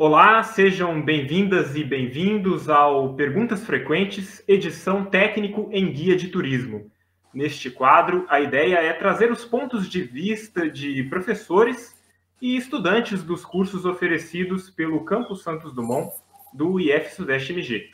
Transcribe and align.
Olá, 0.00 0.44
sejam 0.44 1.02
bem-vindas 1.02 1.74
e 1.74 1.82
bem-vindos 1.82 2.68
ao 2.68 3.14
Perguntas 3.14 3.66
Frequentes, 3.66 4.44
edição 4.46 5.04
técnico 5.04 5.68
em 5.72 5.92
guia 5.92 6.14
de 6.14 6.28
turismo. 6.28 6.88
Neste 7.34 7.68
quadro, 7.68 8.24
a 8.28 8.40
ideia 8.40 8.76
é 8.76 8.92
trazer 8.92 9.32
os 9.32 9.44
pontos 9.44 9.88
de 9.88 10.00
vista 10.02 10.70
de 10.70 11.02
professores 11.02 12.00
e 12.40 12.56
estudantes 12.56 13.24
dos 13.24 13.44
cursos 13.44 13.84
oferecidos 13.84 14.70
pelo 14.70 15.04
Campus 15.04 15.42
Santos 15.42 15.72
Dumont 15.72 16.12
do 16.54 16.78
IF 16.78 17.16
Sudeste 17.16 17.52
MG. 17.52 17.90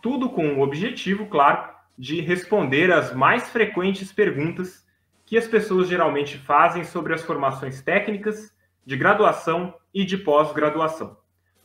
Tudo 0.00 0.30
com 0.30 0.54
o 0.54 0.62
objetivo, 0.62 1.26
claro, 1.26 1.70
de 1.98 2.20
responder 2.20 2.92
às 2.92 3.12
mais 3.12 3.48
frequentes 3.50 4.12
perguntas 4.12 4.86
que 5.26 5.36
as 5.36 5.48
pessoas 5.48 5.88
geralmente 5.88 6.38
fazem 6.38 6.84
sobre 6.84 7.14
as 7.14 7.24
formações 7.24 7.82
técnicas, 7.82 8.54
de 8.86 8.96
graduação 8.96 9.74
e 9.92 10.04
de 10.04 10.16
pós-graduação. 10.16 11.16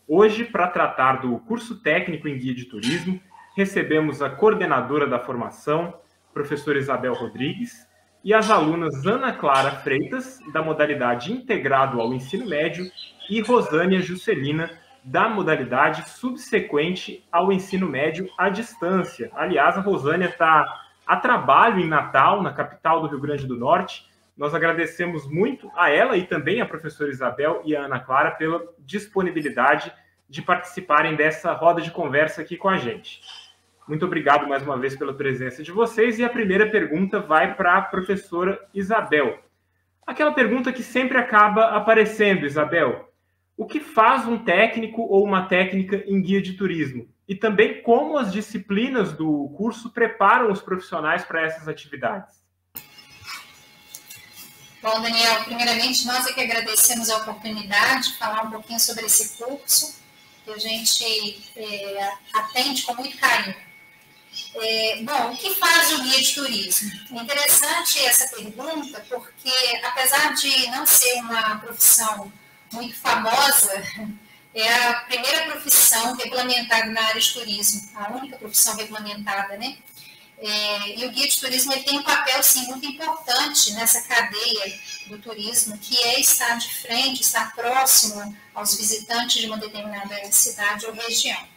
Hoje, 0.08 0.44
para 0.44 0.68
tratar 0.68 1.22
do 1.22 1.40
curso 1.40 1.82
técnico 1.82 2.28
em 2.28 2.38
guia 2.38 2.54
de 2.54 2.66
turismo, 2.66 3.22
recebemos 3.56 4.22
a 4.22 4.30
coordenadora 4.30 5.08
da 5.08 5.18
formação, 5.18 5.94
professora 6.34 6.78
Isabel 6.78 7.14
Rodrigues, 7.14 7.88
e 8.22 8.34
as 8.34 8.50
alunas 8.50 9.06
Ana 9.06 9.32
Clara 9.32 9.72
Freitas, 9.72 10.40
da 10.52 10.62
modalidade 10.62 11.32
integrado 11.32 12.02
ao 12.02 12.14
ensino 12.14 12.46
médio, 12.46 12.86
e 13.30 13.42
Rosânia 13.42 14.02
Juscelina, 14.02 14.70
da 15.06 15.30
modalidade 15.30 16.10
subsequente 16.10 17.26
ao 17.32 17.52
ensino 17.52 17.88
médio 17.88 18.30
à 18.38 18.50
distância. 18.50 19.32
Aliás, 19.34 19.78
a 19.78 19.82
Rosânia 19.82 20.28
está 20.28 20.66
a 21.06 21.16
trabalho 21.18 21.80
em 21.80 21.88
Natal, 21.88 22.42
na 22.42 22.54
capital 22.54 23.02
do 23.02 23.08
Rio 23.08 23.20
Grande 23.20 23.46
do 23.46 23.58
Norte. 23.58 24.06
Nós 24.36 24.56
agradecemos 24.56 25.30
muito 25.30 25.72
a 25.76 25.90
ela 25.90 26.18
e 26.18 26.26
também 26.26 26.60
a 26.60 26.66
professora 26.66 27.12
Isabel 27.12 27.62
e 27.64 27.76
a 27.76 27.84
Ana 27.84 28.00
Clara 28.00 28.32
pela 28.32 28.64
disponibilidade 28.80 29.94
de 30.28 30.42
participarem 30.42 31.16
dessa 31.16 31.54
roda 31.54 31.82
de 31.82 31.92
conversa 31.92 32.42
aqui 32.42 32.58
com 32.58 32.68
a 32.68 32.78
gente. 32.78 33.22
Muito 33.88 34.06
obrigado 34.06 34.48
mais 34.48 34.64
uma 34.64 34.78
vez 34.78 34.96
pela 34.96 35.14
presença 35.14 35.62
de 35.62 35.72
vocês. 35.72 36.18
E 36.18 36.24
a 36.24 36.30
primeira 36.30 36.70
pergunta 36.70 37.20
vai 37.20 37.54
para 37.54 37.78
a 37.78 37.82
professora 37.82 38.60
Isabel. 38.74 39.38
Aquela 40.06 40.32
pergunta 40.32 40.74
que 40.74 40.82
sempre 40.82 41.18
acaba 41.18 41.66
aparecendo, 41.68 42.46
Isabel. 42.46 43.10
O 43.56 43.68
que 43.68 43.80
faz 43.80 44.28
um 44.28 44.38
técnico 44.38 45.04
ou 45.04 45.24
uma 45.24 45.48
técnica 45.48 46.04
em 46.08 46.22
guia 46.22 46.42
de 46.42 46.54
turismo? 46.54 47.08
E 47.28 47.36
também 47.36 47.82
como 47.84 48.18
as 48.18 48.34
disciplinas 48.34 49.14
do 49.14 49.50
curso 49.56 49.94
preparam 49.94 50.52
os 50.52 50.62
profissionais 50.62 51.24
para 51.24 51.42
essas 51.42 51.68
atividades? 51.68 52.43
Bom, 54.84 55.00
Daniel, 55.00 55.46
primeiramente 55.46 56.06
nós 56.06 56.28
é 56.28 56.34
que 56.34 56.42
agradecemos 56.42 57.10
a 57.10 57.16
oportunidade 57.20 58.10
de 58.10 58.18
falar 58.18 58.44
um 58.44 58.52
pouquinho 58.52 58.82
sobre 58.82 59.06
esse 59.06 59.38
curso, 59.38 59.96
que 60.44 60.52
a 60.52 60.58
gente 60.58 61.42
é, 61.56 62.12
atende 62.34 62.82
com 62.82 62.94
muito 62.96 63.18
carinho. 63.18 63.56
É, 64.56 65.02
bom, 65.04 65.32
o 65.32 65.38
que 65.38 65.56
faz 65.56 65.94
o 65.94 66.04
guia 66.04 66.22
de 66.22 66.34
turismo? 66.34 66.92
É 67.12 67.16
interessante 67.16 67.98
essa 68.00 68.28
pergunta, 68.36 69.06
porque 69.08 69.54
apesar 69.86 70.34
de 70.34 70.68
não 70.68 70.86
ser 70.86 71.14
uma 71.22 71.60
profissão 71.60 72.30
muito 72.74 72.94
famosa, 72.98 73.82
é 74.54 74.74
a 74.90 74.96
primeira 74.96 75.46
profissão 75.46 76.14
regulamentada 76.18 76.88
na 76.88 77.02
área 77.04 77.22
de 77.22 77.32
turismo, 77.32 77.90
a 77.96 78.12
única 78.12 78.36
profissão 78.36 78.76
regulamentada, 78.76 79.56
né? 79.56 79.78
É, 80.46 81.00
e 81.00 81.06
o 81.06 81.10
guia 81.10 81.26
de 81.26 81.40
turismo 81.40 81.72
ele 81.72 81.84
tem 81.84 81.98
um 81.98 82.04
papel, 82.04 82.44
sim, 82.44 82.66
muito 82.66 82.86
importante 82.86 83.72
nessa 83.72 84.02
cadeia 84.02 84.78
do 85.08 85.18
turismo, 85.18 85.78
que 85.78 85.98
é 86.04 86.20
estar 86.20 86.58
de 86.58 86.82
frente, 86.82 87.22
estar 87.22 87.56
próximo 87.56 88.38
aos 88.54 88.76
visitantes 88.76 89.40
de 89.40 89.48
uma 89.48 89.58
determinada 89.58 90.30
cidade 90.34 90.86
ou 90.86 90.92
região. 90.92 91.48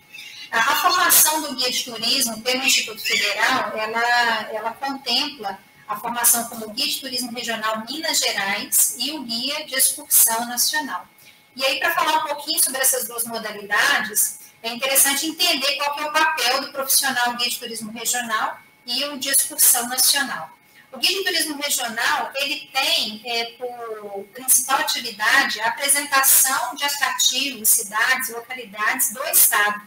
A, 0.53 0.59
a 0.61 0.77
formação 0.77 1.42
do 1.42 1.57
guia 1.57 1.69
de 1.69 1.83
turismo 1.83 2.41
pelo 2.42 2.62
Instituto 2.62 3.02
Federal, 3.02 3.77
ela, 3.77 4.52
ela 4.52 4.73
contempla 4.75 5.58
a 5.89 5.96
formação 5.98 6.48
como 6.48 6.70
guia 6.70 6.86
de 6.86 7.01
turismo 7.01 7.33
regional 7.33 7.85
Minas 7.91 8.20
Gerais 8.20 8.95
e 9.01 9.11
o 9.11 9.23
guia 9.25 9.67
de 9.67 9.75
excursão 9.75 10.46
nacional. 10.46 11.08
E 11.57 11.64
aí, 11.64 11.80
para 11.80 11.92
falar 11.92 12.19
um 12.19 12.29
pouquinho 12.29 12.63
sobre 12.63 12.80
essas 12.80 13.08
duas 13.08 13.25
modalidades, 13.25 14.39
é 14.63 14.73
interessante 14.73 15.27
entender 15.27 15.75
qual 15.75 15.98
é 15.98 16.05
o 16.05 16.13
papel 16.13 16.61
do 16.61 16.70
profissional 16.70 17.35
guia 17.35 17.51
de 17.51 17.58
turismo 17.58 17.91
regional 17.91 18.64
e 18.86 19.05
o 19.07 19.19
de 19.19 19.29
excursão 19.29 19.89
nacional. 19.89 20.57
O 20.92 20.98
guia 20.98 21.19
de 21.19 21.24
turismo 21.24 21.61
regional, 21.61 22.33
ele 22.36 22.70
tem 22.73 23.20
é, 23.24 23.45
por 23.58 24.24
principal 24.33 24.79
atividade 24.79 25.61
a 25.61 25.69
apresentação 25.69 26.74
de 26.74 26.85
atrativos, 26.85 27.69
cidades, 27.69 28.30
localidades 28.30 29.13
do 29.13 29.23
estado. 29.25 29.83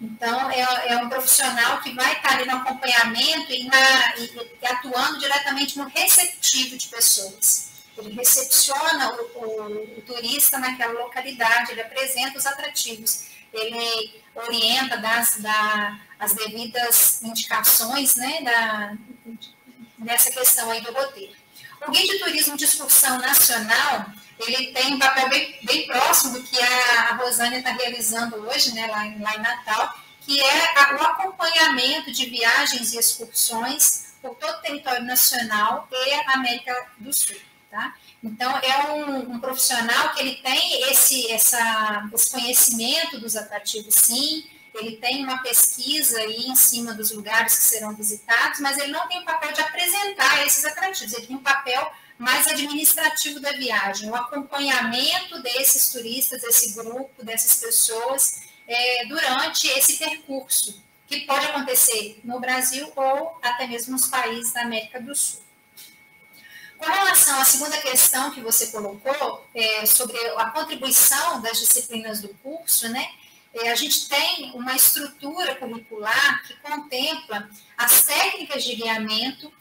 Então, 0.00 0.50
é, 0.50 0.60
é, 0.88 0.96
um 0.96 1.08
profissional 1.08 1.80
que 1.80 1.94
vai 1.94 2.12
estar 2.14 2.32
ali 2.32 2.44
no 2.44 2.56
acompanhamento 2.56 3.52
e, 3.52 3.64
na, 3.64 4.16
e, 4.16 4.50
e 4.60 4.66
atuando 4.66 5.20
diretamente 5.20 5.78
no 5.78 5.84
receptivo 5.84 6.76
de 6.76 6.88
pessoas. 6.88 7.70
Ele 7.96 8.12
recepciona 8.14 9.12
o, 9.12 9.38
o, 9.38 9.98
o, 9.98 10.02
turista 10.02 10.58
naquela 10.58 11.00
localidade, 11.00 11.70
ele 11.70 11.82
apresenta 11.82 12.36
os 12.36 12.46
atrativos, 12.46 13.28
ele 13.52 14.21
orienta 14.34 14.96
das, 14.98 15.36
da, 15.38 15.98
as 16.18 16.34
devidas 16.34 17.22
indicações 17.22 18.14
né, 18.16 18.42
da, 18.42 18.94
nessa 19.98 20.30
questão 20.30 20.70
aí 20.70 20.80
do 20.80 20.92
roteiro. 20.92 21.32
O 21.86 21.90
Guia 21.90 22.06
de 22.06 22.18
Turismo 22.18 22.56
de 22.56 22.64
Excursão 22.64 23.18
Nacional, 23.18 24.06
ele 24.38 24.72
tem 24.72 24.94
um 24.94 24.98
papel 24.98 25.28
bem, 25.28 25.58
bem 25.62 25.86
próximo 25.86 26.34
do 26.34 26.42
que 26.42 26.60
a 26.60 27.16
Rosânia 27.16 27.58
está 27.58 27.72
realizando 27.72 28.36
hoje, 28.48 28.72
né, 28.72 28.86
lá, 28.86 29.06
em, 29.06 29.20
lá 29.20 29.34
em 29.34 29.40
Natal, 29.40 29.94
que 30.20 30.40
é 30.40 30.94
o 30.94 31.02
acompanhamento 31.02 32.12
de 32.12 32.26
viagens 32.26 32.92
e 32.92 32.98
excursões 32.98 34.12
por 34.22 34.36
todo 34.36 34.56
o 34.56 34.62
território 34.62 35.04
nacional 35.04 35.88
e 35.90 36.34
América 36.34 36.86
do 36.98 37.12
Sul. 37.12 37.36
Tá? 37.72 37.96
Então, 38.22 38.54
é 38.58 38.92
um, 38.92 39.32
um, 39.32 39.40
profissional 39.40 40.12
que 40.12 40.20
ele 40.20 40.34
tem 40.42 40.90
esse, 40.90 41.32
essa, 41.32 42.06
esse 42.12 42.30
conhecimento 42.30 43.18
dos 43.18 43.34
atrativos, 43.34 43.94
sim, 43.94 44.44
ele 44.74 44.96
tem 44.96 45.24
uma 45.24 45.38
pesquisa 45.38 46.18
aí 46.18 46.48
em 46.48 46.54
cima 46.54 46.92
dos 46.92 47.12
lugares 47.12 47.56
que 47.56 47.64
serão 47.64 47.94
visitados, 47.94 48.60
mas 48.60 48.76
ele 48.76 48.92
não 48.92 49.08
tem 49.08 49.20
o 49.20 49.24
papel 49.24 49.54
de 49.54 49.62
apresentar 49.62 50.44
esses 50.44 50.66
atrativos, 50.66 51.14
ele 51.14 51.26
tem 51.28 51.36
um 51.36 51.42
papel 51.42 51.90
mais 52.18 52.46
administrativo 52.46 53.40
da 53.40 53.52
viagem, 53.52 54.10
o 54.10 54.14
acompanhamento 54.14 55.40
desses 55.40 55.90
turistas, 55.90 56.42
desse 56.42 56.74
grupo, 56.74 57.24
dessas 57.24 57.54
pessoas 57.54 58.42
é, 58.68 59.06
durante 59.06 59.66
esse 59.68 59.96
percurso, 59.96 60.78
que 61.06 61.20
pode 61.20 61.46
acontecer 61.46 62.20
no 62.22 62.38
Brasil 62.38 62.92
ou 62.94 63.38
até 63.40 63.66
mesmo 63.66 63.92
nos 63.92 64.08
países 64.08 64.52
da 64.52 64.60
América 64.60 65.00
do 65.00 65.14
Sul. 65.16 65.40
Com 66.82 66.90
relação 66.90 67.40
à 67.40 67.44
segunda 67.44 67.78
questão 67.78 68.32
que 68.32 68.40
você 68.40 68.66
colocou, 68.66 69.46
é, 69.54 69.86
sobre 69.86 70.18
a 70.36 70.46
contribuição 70.46 71.40
das 71.40 71.60
disciplinas 71.60 72.20
do 72.20 72.28
curso, 72.42 72.88
né? 72.88 73.08
É, 73.54 73.70
a 73.70 73.76
gente 73.76 74.08
tem 74.08 74.50
uma 74.52 74.74
estrutura 74.74 75.54
curricular 75.54 76.42
que 76.44 76.54
contempla 76.56 77.48
as 77.78 78.02
técnicas 78.02 78.64
de 78.64 78.74
guiamento 78.74 79.52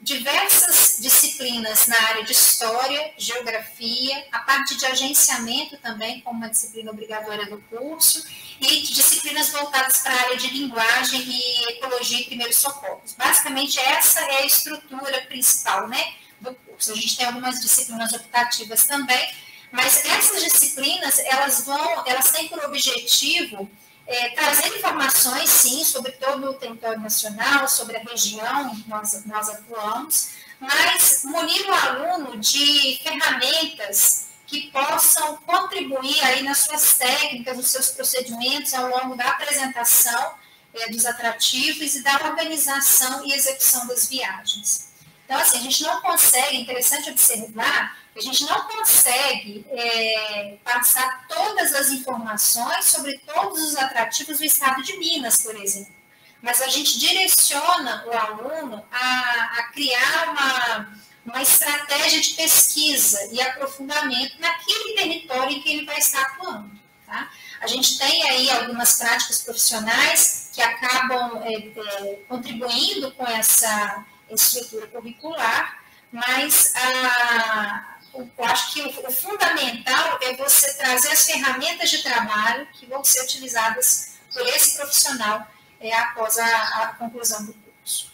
diversas 0.00 0.98
disciplinas 1.00 1.88
na 1.88 2.00
área 2.08 2.22
de 2.22 2.30
história, 2.30 3.12
geografia, 3.16 4.26
a 4.30 4.40
parte 4.40 4.76
de 4.76 4.84
agenciamento 4.84 5.76
também, 5.78 6.20
como 6.20 6.38
uma 6.38 6.50
disciplina 6.50 6.92
obrigatória 6.92 7.46
do 7.46 7.58
curso, 7.62 8.24
e 8.60 8.82
disciplinas 8.82 9.48
voltadas 9.48 10.02
para 10.02 10.12
a 10.12 10.20
área 10.20 10.36
de 10.36 10.48
linguagem 10.48 11.20
e 11.20 11.72
ecologia 11.72 12.20
e 12.20 12.24
primeiros 12.24 12.58
socorros. 12.58 13.14
Basicamente, 13.14 13.80
essa 13.80 14.20
é 14.20 14.42
a 14.42 14.46
estrutura 14.46 15.22
principal 15.22 15.88
né, 15.88 16.14
do 16.44 16.54
curso. 16.54 16.92
A 16.92 16.94
gente 16.94 17.16
tem 17.16 17.26
algumas 17.26 17.60
disciplinas 17.60 18.12
optativas 18.12 18.84
também, 18.84 19.34
mas 19.72 20.04
essas 20.04 20.42
disciplinas, 20.44 21.18
elas 21.18 21.64
vão, 21.64 22.06
elas 22.06 22.30
têm 22.30 22.48
por 22.48 22.64
objetivo 22.64 23.68
é, 24.06 24.30
trazer 24.30 24.68
informações, 24.76 25.48
sim, 25.50 25.84
sobre 25.84 26.12
todo 26.12 26.50
o 26.50 26.54
território 26.54 27.00
nacional, 27.00 27.68
sobre 27.68 27.96
a 27.96 28.00
região 28.00 28.72
em 28.72 28.82
que 28.82 28.88
nós, 28.88 29.24
nós 29.24 29.48
atuamos, 29.48 30.30
mas 30.60 31.22
munir 31.24 31.66
o 31.66 31.72
aluno 31.72 32.38
de 32.38 33.00
ferramentas 33.02 34.26
que 34.46 34.70
possam 34.70 35.38
contribuir 35.38 36.22
aí 36.22 36.42
nas 36.42 36.58
suas 36.58 36.94
técnicas, 36.94 37.56
nos 37.56 37.68
seus 37.68 37.90
procedimentos 37.90 38.72
ao 38.74 38.88
longo 38.88 39.16
da 39.16 39.30
apresentação 39.30 40.34
é, 40.74 40.88
dos 40.90 41.06
atrativos 41.06 41.94
e 41.94 42.02
da 42.02 42.14
organização 42.16 43.26
e 43.26 43.32
execução 43.32 43.86
das 43.86 44.08
viagens. 44.08 44.93
Então, 45.24 45.38
assim, 45.38 45.58
a 45.58 45.60
gente 45.60 45.82
não 45.82 46.00
consegue, 46.00 46.56
é 46.56 46.60
interessante 46.60 47.10
observar, 47.10 47.96
a 48.16 48.20
gente 48.20 48.44
não 48.44 48.68
consegue 48.68 49.66
é, 49.70 50.56
passar 50.62 51.26
todas 51.26 51.74
as 51.74 51.90
informações 51.90 52.84
sobre 52.84 53.18
todos 53.18 53.60
os 53.60 53.76
atrativos 53.76 54.38
do 54.38 54.44
estado 54.44 54.82
de 54.82 54.96
Minas, 54.98 55.36
por 55.38 55.56
exemplo. 55.56 55.92
Mas 56.40 56.60
a 56.60 56.68
gente 56.68 56.98
direciona 56.98 58.04
o 58.06 58.12
aluno 58.12 58.84
a, 58.92 59.58
a 59.58 59.62
criar 59.72 60.28
uma, 60.28 60.98
uma 61.26 61.42
estratégia 61.42 62.20
de 62.20 62.34
pesquisa 62.34 63.30
e 63.32 63.40
aprofundamento 63.40 64.38
naquele 64.38 64.94
território 64.94 65.56
em 65.56 65.62
que 65.62 65.70
ele 65.70 65.86
vai 65.86 65.98
estar 65.98 66.20
atuando. 66.20 66.70
Tá? 67.06 67.30
A 67.60 67.66
gente 67.66 67.98
tem 67.98 68.28
aí 68.28 68.50
algumas 68.50 68.96
práticas 68.96 69.42
profissionais 69.42 70.50
que 70.52 70.62
acabam 70.62 71.42
é, 71.42 71.54
é, 71.54 72.18
contribuindo 72.28 73.10
com 73.12 73.26
essa 73.26 74.04
estrutura 74.34 74.86
curricular, 74.86 75.84
mas 76.12 76.72
a, 76.76 77.94
eu 78.14 78.44
acho 78.44 78.72
que 78.72 78.82
o, 78.82 79.08
o, 79.08 79.10
fundamental 79.10 80.18
é 80.22 80.36
você 80.36 80.76
trazer 80.78 81.08
as 81.08 81.26
ferramentas 81.26 81.90
de 81.90 82.02
trabalho 82.02 82.66
que 82.72 82.86
vão 82.86 83.02
ser 83.02 83.24
utilizadas 83.24 84.18
por 84.32 84.42
esse 84.42 84.76
profissional 84.76 85.46
é, 85.80 85.92
após 85.94 86.38
a, 86.38 86.46
a 86.46 86.86
conclusão 86.98 87.44
do 87.44 87.52
curso. 87.52 88.12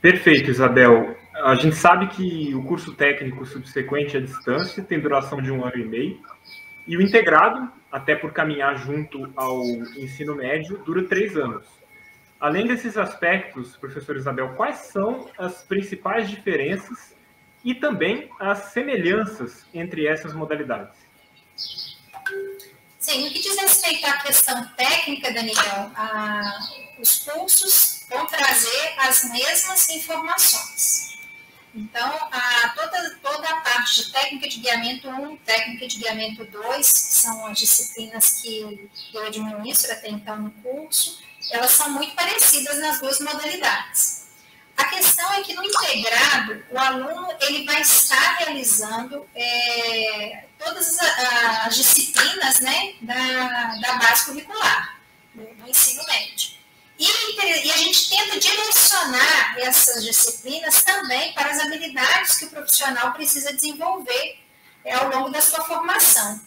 Perfeito, 0.00 0.50
Isabel. 0.50 1.16
A 1.34 1.54
gente 1.54 1.76
sabe 1.76 2.08
que 2.08 2.54
o 2.54 2.64
curso 2.64 2.92
técnico 2.94 3.46
subsequente 3.46 4.16
à 4.16 4.20
distância 4.20 4.82
tem 4.82 5.00
duração 5.00 5.40
de 5.40 5.50
um 5.50 5.64
ano 5.64 5.76
e 5.76 5.84
meio, 5.84 6.20
e 6.86 6.96
o 6.96 7.02
integrado, 7.02 7.70
até 7.90 8.16
por 8.16 8.32
caminhar 8.32 8.76
junto 8.76 9.30
ao 9.36 9.64
ensino 9.96 10.34
médio, 10.34 10.78
dura 10.78 11.04
três 11.04 11.36
anos. 11.36 11.64
Além 12.40 12.66
desses 12.66 12.96
aspectos, 12.96 13.76
professor 13.76 14.16
Isabel, 14.16 14.54
quais 14.54 14.76
são 14.78 15.28
as 15.36 15.62
principais 15.62 16.30
diferenças 16.30 17.14
e 17.62 17.74
também 17.74 18.30
as 18.40 18.72
semelhanças 18.72 19.66
entre 19.74 20.06
essas 20.06 20.32
modalidades? 20.32 20.96
Sim, 22.98 23.24
no 23.24 23.30
que 23.30 23.40
diz 23.40 23.60
respeito 23.60 24.06
à 24.06 24.18
questão 24.18 24.66
técnica, 24.68 25.32
Daniel, 25.32 25.90
os 26.98 27.16
cursos 27.18 28.06
vão 28.08 28.26
trazer 28.26 28.94
as 28.98 29.30
mesmas 29.30 29.90
informações. 29.90 31.18
Então, 31.74 32.10
a, 32.32 32.68
toda, 32.70 33.18
toda 33.22 33.48
a 33.48 33.60
parte 33.60 34.02
de 34.02 34.12
técnica 34.12 34.48
de 34.48 34.60
guiamento 34.60 35.08
1, 35.08 35.36
técnica 35.38 35.86
de 35.86 35.98
guiamento 35.98 36.44
2, 36.44 36.86
são 36.94 37.46
as 37.46 37.58
disciplinas 37.58 38.40
que 38.40 38.88
eu 39.12 39.26
administro 39.26 39.92
até 39.92 40.08
então 40.08 40.36
no 40.36 40.50
curso, 40.50 41.22
elas 41.50 41.70
são 41.72 41.90
muito 41.90 42.14
parecidas 42.14 42.78
nas 42.78 43.00
duas 43.00 43.18
modalidades. 43.20 44.20
A 44.76 44.84
questão 44.84 45.30
é 45.34 45.42
que 45.42 45.54
no 45.54 45.62
integrado, 45.62 46.64
o 46.70 46.78
aluno 46.78 47.28
ele 47.40 47.66
vai 47.66 47.82
estar 47.82 48.38
realizando 48.38 49.28
é, 49.34 50.44
todas 50.58 50.98
as, 50.98 51.66
as, 51.66 51.76
disciplinas 51.76 52.60
né, 52.60 52.94
da, 53.02 53.74
da 53.76 53.92
base 53.98 54.24
curricular, 54.24 54.98
do, 55.34 55.68
ensino 55.68 56.02
médio. 56.06 56.52
E, 56.98 57.06
e, 57.06 57.72
a 57.72 57.76
gente 57.76 58.08
tenta 58.10 58.38
direcionar 58.38 59.58
essas 59.58 60.02
disciplinas 60.02 60.82
também 60.82 61.32
para 61.34 61.50
as 61.50 61.60
habilidades 61.60 62.38
que 62.38 62.46
o 62.46 62.50
profissional 62.50 63.12
precisa 63.12 63.52
desenvolver 63.52 64.38
é, 64.84 64.94
ao 64.94 65.10
longo 65.10 65.28
da 65.28 65.42
sua 65.42 65.62
formação. 65.64 66.40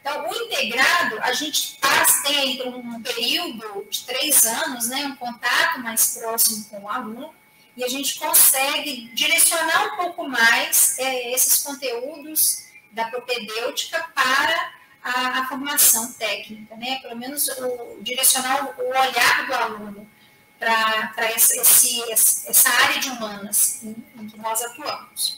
Então, 0.00 0.28
o 0.28 0.34
integrado, 0.34 1.18
a 1.20 1.32
gente 1.32 1.76
passa, 1.80 2.22
tem 2.22 2.62
um 2.66 3.02
período 3.02 3.86
de 3.90 4.04
três 4.04 4.46
anos, 4.46 4.88
né, 4.88 5.06
um 5.06 5.16
contato 5.16 5.80
mais 5.80 6.18
próximo 6.18 6.64
com 6.70 6.80
o 6.82 6.88
aluno, 6.88 7.34
e 7.76 7.84
a 7.84 7.88
gente 7.88 8.18
consegue 8.18 9.08
direcionar 9.14 9.92
um 9.92 9.96
pouco 9.96 10.28
mais 10.28 10.98
é, 10.98 11.32
esses 11.32 11.62
conteúdos 11.62 12.64
da 12.90 13.06
propedêutica 13.06 14.02
para 14.14 14.72
a, 15.02 15.40
a, 15.40 15.46
formação 15.46 16.12
técnica, 16.14 16.74
né? 16.74 16.98
Pelo 17.00 17.16
menos 17.16 17.46
o, 17.46 17.98
direcionar 18.02 18.64
o, 18.64 18.82
o 18.82 18.88
olhar 18.88 19.46
do 19.46 19.54
aluno 19.54 20.10
para 20.58 21.14
essa 21.28 22.68
área 22.68 22.98
de 22.98 23.08
humanas 23.10 23.80
em, 23.84 23.94
em 24.16 24.26
que 24.26 24.36
nós 24.38 24.60
atuamos. 24.60 25.37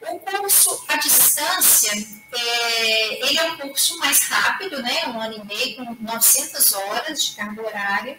O 0.00 0.18
curso 0.18 0.84
à 0.88 0.96
distância, 0.96 1.92
é, 2.32 3.26
ele 3.26 3.38
é 3.38 3.52
um 3.52 3.58
curso 3.58 3.98
mais 3.98 4.20
rápido, 4.20 4.80
né, 4.82 5.06
um 5.08 5.20
ano 5.20 5.36
e 5.36 5.44
meio, 5.44 5.76
com 5.76 5.96
900 6.00 6.72
horas 6.72 7.24
de 7.24 7.36
carga 7.36 7.62
horária. 7.62 8.18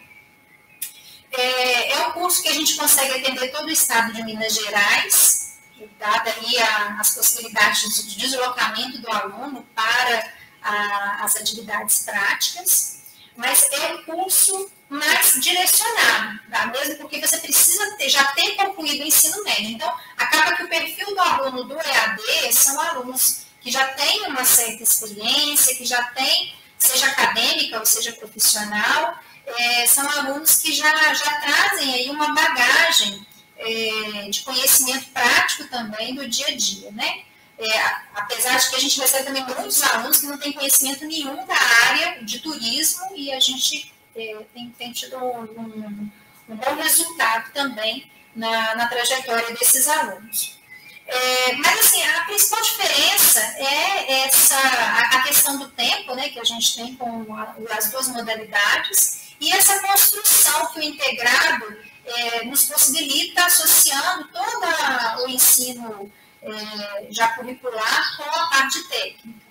É, 1.32 1.94
é 1.94 2.08
um 2.08 2.12
curso 2.12 2.44
que 2.44 2.50
a 2.50 2.54
gente 2.54 2.76
consegue 2.76 3.20
atender 3.20 3.52
todo 3.52 3.66
o 3.66 3.72
estado 3.72 4.14
de 4.14 4.24
Minas 4.24 4.54
Gerais, 4.54 5.58
dada 5.98 6.32
ali 6.32 6.58
a, 6.60 7.00
as 7.00 7.16
possibilidades 7.16 8.06
de 8.06 8.18
deslocamento 8.18 9.00
do 9.00 9.12
aluno 9.12 9.66
para 9.74 10.32
a, 10.62 11.24
as 11.24 11.36
atividades 11.36 12.00
práticas, 12.00 13.02
mas 13.36 13.68
é 13.72 13.94
um 13.94 14.04
curso 14.04 14.70
mais 14.90 15.40
direcionado, 15.40 16.40
tá? 16.52 16.66
mesmo 16.66 16.98
porque 16.98 17.26
você 17.26 17.38
precisa 17.38 17.96
ter, 17.96 18.10
já 18.10 18.26
ter 18.34 18.56
concluído 18.56 19.02
o 19.02 19.08
ensino 19.08 19.42
médio. 19.44 19.72
Então, 19.72 19.98
que 20.62 20.66
o 20.66 20.68
perfil 20.68 21.16
do 21.16 21.20
aluno 21.20 21.64
do 21.64 21.76
EAD 21.76 22.54
são 22.54 22.80
alunos 22.80 23.46
que 23.60 23.72
já 23.72 23.88
têm 23.90 24.28
uma 24.28 24.44
certa 24.44 24.84
experiência, 24.84 25.76
que 25.76 25.86
já 25.86 26.04
têm, 26.12 26.56
seja 26.78 27.08
acadêmica 27.08 27.80
ou 27.80 27.86
seja 27.86 28.12
profissional, 28.14 29.16
é, 29.46 29.86
são 29.88 30.08
alunos 30.10 30.58
que 30.58 30.74
já, 30.74 31.14
já 31.14 31.42
trazem 31.42 31.94
aí 31.94 32.10
uma 32.10 32.34
bagagem 32.34 33.26
é, 33.58 34.30
de 34.30 34.42
conhecimento 34.42 35.08
prático 35.10 35.68
também 35.68 36.16
do 36.16 36.28
dia 36.28 36.48
a 36.48 36.56
dia, 36.56 36.92
né? 36.92 37.24
É, 37.60 37.80
apesar 38.16 38.58
de 38.58 38.70
que 38.72 38.76
a 38.76 38.80
gente 38.80 39.00
recebe 39.00 39.26
também 39.26 39.44
muitos 39.44 39.84
alunos 39.84 40.18
que 40.18 40.26
não 40.26 40.38
têm 40.40 40.52
conhecimento 40.52 41.06
nenhum 41.06 41.46
da 41.46 41.56
área 41.88 42.24
de 42.24 42.40
turismo 42.40 43.16
e 43.16 43.32
a 43.32 43.40
gente 43.40 43.94
é, 44.16 44.38
tem, 44.52 44.70
tem, 44.72 44.92
tido 44.92 45.16
um, 45.18 46.10
um, 46.50 46.56
bom 46.56 46.76
resultado 46.76 47.52
também 47.54 48.10
na, 48.36 48.76
na 48.76 48.88
trajetória 48.88 49.54
desses 49.56 49.88
alunos. 49.88 50.60
É, 51.08 51.54
mas 51.58 51.80
assim, 51.80 52.02
a 52.04 52.24
principal 52.24 52.62
diferença 52.62 53.40
é 53.58 54.24
essa 54.24 54.58
a, 54.58 55.24
questão 55.24 55.58
do 55.58 55.68
tempo, 55.70 56.16
né, 56.16 56.30
que 56.30 56.40
a 56.40 56.44
gente 56.44 56.76
tem 56.76 56.96
com 56.96 57.36
a, 57.36 57.54
as 57.78 57.92
duas 57.92 58.08
modalidades 58.08 59.34
e 59.40 59.52
essa 59.52 59.80
construção 59.82 60.68
que 60.68 60.80
o 60.80 60.84
integrado 60.84 61.78
é, 62.06 62.46
nos 62.46 62.66
possibilita 62.66 63.44
associando 63.44 64.30
todo 64.30 65.24
o 65.24 65.28
ensino 65.28 66.12
é, 66.42 67.08
já 67.10 67.28
curricular 67.30 68.18
com 68.18 68.24
a 68.24 68.48
parte 68.48 68.82
técnica. 68.88 69.42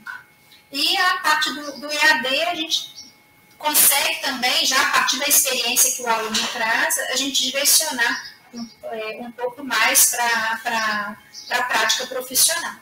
E 0.73 0.97
a 0.97 1.19
parte 1.19 1.53
do, 1.53 1.81
do 1.81 1.93
EAD 1.93 2.43
a 2.45 2.55
gente 2.55 3.11
consegue 3.59 4.21
também, 4.23 4.65
já 4.65 4.81
a 4.81 4.91
partir 4.93 5.19
da 5.19 5.27
experiência 5.27 5.95
que 5.95 6.03
o 6.03 6.09
aluno 6.09 6.47
traz, 6.53 6.97
a 6.99 7.17
gente 7.17 7.45
direcionar 7.45 8.40
um, 8.55 8.67
é, 8.85 9.21
um 9.21 9.33
pouco 9.33 9.65
mais 9.65 10.17
para 10.63 11.17
a 11.51 11.63
prática 11.65 12.07
profissional. 12.07 12.77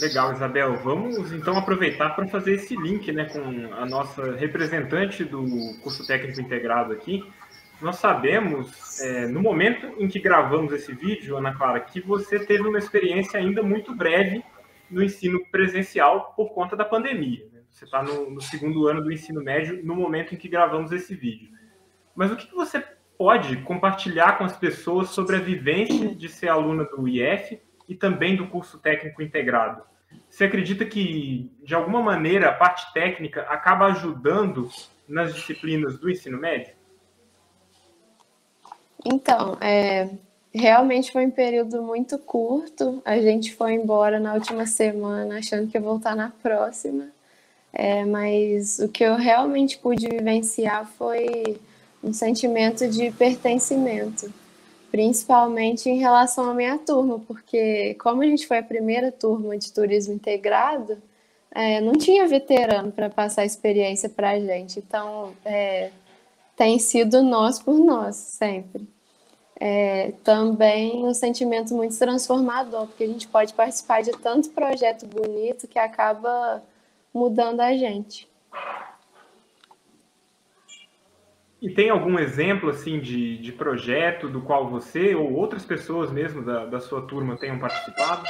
Legal, 0.00 0.32
Isabel. 0.32 0.76
Vamos 0.78 1.30
então 1.32 1.58
aproveitar 1.58 2.10
para 2.10 2.26
fazer 2.26 2.54
esse 2.54 2.74
link 2.74 3.12
né, 3.12 3.26
com 3.26 3.74
a 3.74 3.84
nossa 3.84 4.34
representante 4.34 5.24
do 5.24 5.78
curso 5.82 6.06
técnico 6.06 6.40
integrado 6.40 6.92
aqui. 6.92 7.22
Nós 7.82 7.96
sabemos, 7.96 9.00
é, 9.00 9.26
no 9.26 9.40
momento 9.40 9.86
em 9.98 10.08
que 10.08 10.18
gravamos 10.18 10.72
esse 10.72 10.94
vídeo, 10.94 11.36
Ana 11.36 11.54
Clara, 11.54 11.80
que 11.80 12.00
você 12.00 12.38
teve 12.38 12.62
uma 12.62 12.78
experiência 12.78 13.38
ainda 13.38 13.62
muito 13.62 13.94
breve 13.94 14.42
no 14.90 15.02
ensino 15.02 15.44
presencial 15.46 16.32
por 16.34 16.52
conta 16.52 16.74
da 16.76 16.84
pandemia. 16.84 17.46
Né? 17.52 17.60
Você 17.70 17.84
está 17.84 18.02
no, 18.02 18.30
no, 18.30 18.40
segundo 18.40 18.86
ano 18.88 19.02
do 19.02 19.12
ensino 19.12 19.42
médio 19.42 19.80
no 19.84 19.94
momento 19.94 20.34
em 20.34 20.38
que 20.38 20.48
gravamos 20.48 20.92
esse 20.92 21.14
vídeo. 21.14 21.48
Mas 22.20 22.30
o 22.30 22.36
que 22.36 22.54
você 22.54 22.84
pode 23.16 23.56
compartilhar 23.62 24.36
com 24.36 24.44
as 24.44 24.54
pessoas 24.54 25.08
sobre 25.08 25.36
a 25.36 25.40
vivência 25.40 26.14
de 26.14 26.28
ser 26.28 26.48
aluna 26.48 26.84
do 26.84 27.08
IF 27.08 27.58
e 27.88 27.94
também 27.94 28.36
do 28.36 28.46
curso 28.46 28.78
técnico 28.78 29.22
integrado? 29.22 29.82
Você 30.28 30.44
acredita 30.44 30.84
que, 30.84 31.50
de 31.64 31.74
alguma 31.74 32.02
maneira, 32.02 32.50
a 32.50 32.52
parte 32.52 32.92
técnica 32.92 33.40
acaba 33.44 33.86
ajudando 33.86 34.68
nas 35.08 35.34
disciplinas 35.34 35.98
do 35.98 36.10
ensino 36.10 36.36
médio? 36.36 36.74
Então, 39.02 39.56
é, 39.58 40.10
Realmente 40.52 41.10
foi 41.10 41.24
um 41.24 41.30
período 41.30 41.80
muito 41.80 42.18
curto. 42.18 43.00
A 43.02 43.18
gente 43.18 43.54
foi 43.54 43.72
embora 43.72 44.20
na 44.20 44.34
última 44.34 44.66
semana 44.66 45.38
achando 45.38 45.70
que 45.70 45.78
ia 45.78 45.80
voltar 45.80 46.14
na 46.14 46.28
próxima. 46.42 47.08
É, 47.72 48.04
mas 48.04 48.78
o 48.78 48.88
que 48.88 49.04
eu 49.04 49.14
realmente 49.14 49.78
pude 49.78 50.06
vivenciar 50.06 50.84
foi 50.98 51.58
um 52.02 52.12
sentimento 52.12 52.88
de 52.88 53.10
pertencimento, 53.12 54.32
principalmente 54.90 55.88
em 55.88 55.98
relação 55.98 56.50
à 56.50 56.54
minha 56.54 56.78
turma, 56.78 57.18
porque 57.20 57.94
como 57.94 58.22
a 58.22 58.26
gente 58.26 58.46
foi 58.46 58.58
a 58.58 58.62
primeira 58.62 59.12
turma 59.12 59.56
de 59.56 59.72
turismo 59.72 60.14
integrado, 60.14 60.98
é, 61.52 61.80
não 61.80 61.92
tinha 61.92 62.26
veterano 62.26 62.92
para 62.92 63.10
passar 63.10 63.44
experiência 63.44 64.08
para 64.08 64.30
a 64.30 64.40
gente. 64.40 64.78
Então, 64.78 65.34
é, 65.44 65.90
tem 66.56 66.78
sido 66.78 67.22
nós 67.22 67.58
por 67.58 67.78
nós 67.78 68.16
sempre 68.16 68.88
é, 69.60 70.12
também 70.24 71.06
um 71.06 71.12
sentimento 71.12 71.74
muito 71.74 71.96
transformador, 71.98 72.86
porque 72.86 73.04
a 73.04 73.06
gente 73.06 73.28
pode 73.28 73.52
participar 73.52 74.02
de 74.02 74.10
tanto 74.12 74.48
projeto 74.50 75.04
bonito 75.06 75.68
que 75.68 75.78
acaba 75.78 76.62
mudando 77.12 77.60
a 77.60 77.76
gente. 77.76 78.26
E 81.60 81.68
tem 81.68 81.90
algum 81.90 82.18
exemplo 82.18 82.70
assim 82.70 83.00
de, 83.00 83.36
de 83.38 83.52
projeto 83.52 84.28
do 84.28 84.40
qual 84.40 84.68
você 84.68 85.14
ou 85.14 85.32
outras 85.32 85.64
pessoas 85.64 86.10
mesmo 86.10 86.42
da, 86.42 86.64
da 86.64 86.80
sua 86.80 87.02
turma 87.02 87.36
tenham 87.36 87.58
participado? 87.58 88.24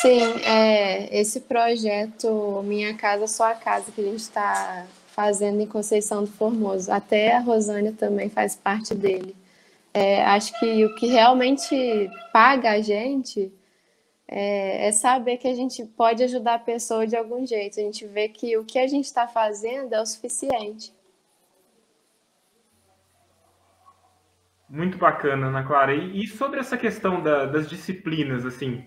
Sim, 0.00 0.22
é, 0.46 1.20
esse 1.20 1.40
projeto 1.40 2.62
Minha 2.64 2.94
Casa 2.94 3.26
Sua 3.26 3.54
Casa 3.54 3.92
que 3.92 4.00
a 4.00 4.04
gente 4.04 4.20
está 4.20 4.86
fazendo 5.08 5.60
em 5.60 5.66
Conceição 5.66 6.24
do 6.24 6.30
Formoso, 6.30 6.90
até 6.90 7.36
a 7.36 7.40
Rosânia 7.40 7.92
também 7.92 8.30
faz 8.30 8.56
parte 8.56 8.94
dele. 8.94 9.36
É, 9.92 10.24
acho 10.24 10.58
que 10.58 10.84
o 10.86 10.94
que 10.94 11.08
realmente 11.08 12.10
paga 12.32 12.70
a 12.70 12.80
gente 12.80 13.52
é, 14.26 14.86
é, 14.86 14.92
saber 14.92 15.36
que 15.36 15.48
a 15.48 15.54
gente 15.54 15.84
pode 15.84 16.22
ajudar 16.22 16.54
a 16.54 16.58
pessoa 16.58 17.06
de 17.06 17.16
algum 17.16 17.44
jeito. 17.44 17.78
A 17.78 17.82
gente 17.82 18.06
vê 18.06 18.28
que 18.28 18.56
o 18.56 18.64
que 18.64 18.78
a 18.78 18.86
gente 18.86 19.04
está 19.04 19.26
fazendo 19.26 19.92
é 19.92 20.00
o 20.00 20.06
suficiente. 20.06 20.92
Muito 24.70 24.96
bacana, 24.96 25.48
Ana 25.48 25.64
Clara. 25.64 25.92
E, 25.92 26.22
e 26.22 26.26
sobre 26.28 26.60
essa 26.60 26.76
questão 26.76 27.20
da, 27.20 27.44
das 27.44 27.68
disciplinas, 27.68 28.46
assim, 28.46 28.84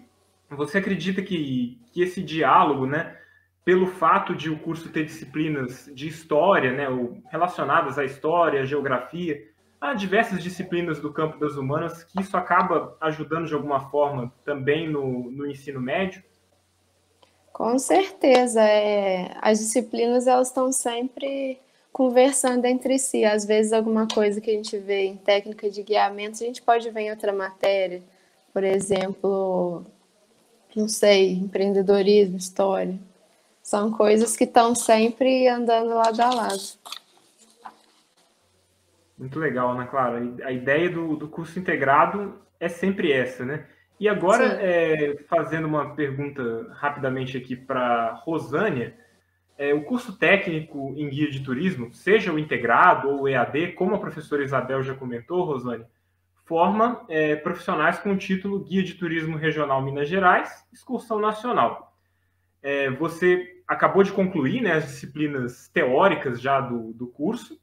você 0.50 0.78
acredita 0.78 1.22
que, 1.22 1.78
que 1.92 2.02
esse 2.02 2.24
diálogo, 2.24 2.86
né, 2.86 3.18
pelo 3.66 3.86
fato 3.86 4.34
de 4.34 4.50
o 4.50 4.58
curso 4.58 4.90
ter 4.90 5.04
disciplinas 5.04 5.92
de 5.94 6.08
história, 6.08 6.72
né, 6.72 6.88
relacionadas 7.30 8.00
à 8.00 8.06
história, 8.06 8.62
à 8.62 8.66
geografia, 8.66 9.38
há 9.82 9.94
diversas 9.94 10.42
disciplinas 10.42 11.02
do 11.02 11.12
campo 11.12 11.38
das 11.38 11.58
humanas 11.58 12.06
que 12.06 12.22
isso 12.22 12.38
acaba 12.38 12.96
ajudando 13.02 13.48
de 13.48 13.54
alguma 13.54 13.90
forma 13.90 14.34
também 14.46 14.90
no, 14.90 15.30
no 15.32 15.46
ensino 15.46 15.82
médio? 15.82 16.24
Com 17.52 17.78
certeza. 17.78 18.62
É, 18.62 19.36
as 19.42 19.60
disciplinas 19.60 20.28
elas 20.28 20.48
estão 20.48 20.72
sempre 20.72 21.60
conversando 21.94 22.66
entre 22.66 22.98
si. 22.98 23.24
Às 23.24 23.46
vezes, 23.46 23.72
alguma 23.72 24.08
coisa 24.08 24.42
que 24.42 24.50
a 24.50 24.54
gente 24.54 24.78
vê 24.80 25.06
em 25.06 25.16
técnica 25.16 25.70
de 25.70 25.84
guiamento, 25.84 26.44
a 26.44 26.48
gente 26.48 26.62
pode 26.62 26.90
ver 26.90 27.02
em 27.02 27.12
outra 27.12 27.32
matéria. 27.32 28.02
Por 28.52 28.64
exemplo, 28.64 29.86
não 30.76 30.88
sei, 30.90 31.34
empreendedorismo, 31.34 32.36
história. 32.36 32.98
São 33.62 33.92
coisas 33.92 34.36
que 34.36 34.44
estão 34.44 34.76
sempre 34.76 35.48
andando 35.48 35.94
lado 35.94 36.20
a 36.20 36.34
lado. 36.34 36.64
Muito 39.18 39.40
legal, 39.40 39.72
Ana 39.72 39.86
Clara. 39.86 40.20
A 40.44 40.52
ideia 40.52 40.90
do, 40.90 41.16
do 41.16 41.30
curso 41.30 41.58
integrado 41.58 42.42
é 42.60 42.68
sempre 42.68 43.12
essa, 43.12 43.46
né? 43.46 43.66
E 44.00 44.10
agora, 44.10 44.46
é, 44.62 45.16
fazendo 45.30 45.66
uma 45.66 45.96
pergunta 45.96 46.68
rapidamente 46.74 47.38
aqui 47.38 47.56
para 47.56 48.14
Rosânia, 48.24 48.94
é, 49.58 49.74
o 49.74 49.84
curso 49.84 50.18
técnico 50.18 50.94
em 50.98 51.10
guia 51.10 51.30
de 51.30 51.42
turismo, 51.42 51.94
seja 51.94 52.34
o 52.34 52.40
integrado 52.40 53.10
ou 53.10 53.22
o 53.22 53.28
EAD, 53.28 53.74
como 53.74 53.96
a 53.96 54.00
professora 54.00 54.44
Isabel 54.44 54.82
já 54.82 54.96
comentou, 54.96 55.44
Rosânia, 55.44 55.88
forma 56.46 57.06
é, 57.08 57.36
profissionais 57.36 58.00
com 58.00 58.12
o 58.12 58.18
título 58.18 58.60
Guia 58.60 58.84
de 58.84 58.96
Turismo 58.96 59.38
Regional 59.38 59.82
Minas 59.82 60.10
Gerais, 60.10 60.66
Excursão 60.74 61.20
Nacional. 61.20 61.96
É, 62.62 62.90
você 62.90 63.62
acabou 63.68 64.04
de 64.04 64.12
concluir 64.12 64.62
né, 64.62 64.74
as 64.74 64.86
disciplinas 64.86 65.68
teóricas 65.70 66.42
já 66.42 66.60
do, 66.60 66.94
do 66.94 67.08
curso, 67.08 67.60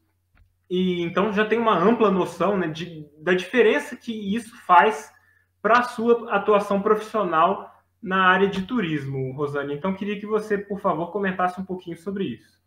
e 0.69 1.03
então 1.03 1.33
já 1.33 1.45
tem 1.45 1.59
uma 1.59 1.77
ampla 1.77 2.11
noção 2.11 2.57
né, 2.57 2.69
de, 2.69 3.07
da 3.19 3.35
diferença 3.35 3.97
que 3.97 4.35
isso 4.35 4.57
faz 4.65 5.13
para 5.61 5.81
a 5.81 5.83
sua 5.83 6.35
atuação 6.35 6.81
profissional 6.81 7.70
na 8.03 8.29
área 8.29 8.49
de 8.49 8.63
turismo, 8.63 9.33
Rosane. 9.33 9.75
Então, 9.75 9.95
queria 9.95 10.19
que 10.19 10.27
você, 10.27 10.57
por 10.57 10.81
favor, 10.81 11.13
comentasse 11.13 11.61
um 11.61 11.65
pouquinho 11.65 11.97
sobre 11.97 12.25
isso. 12.25 12.61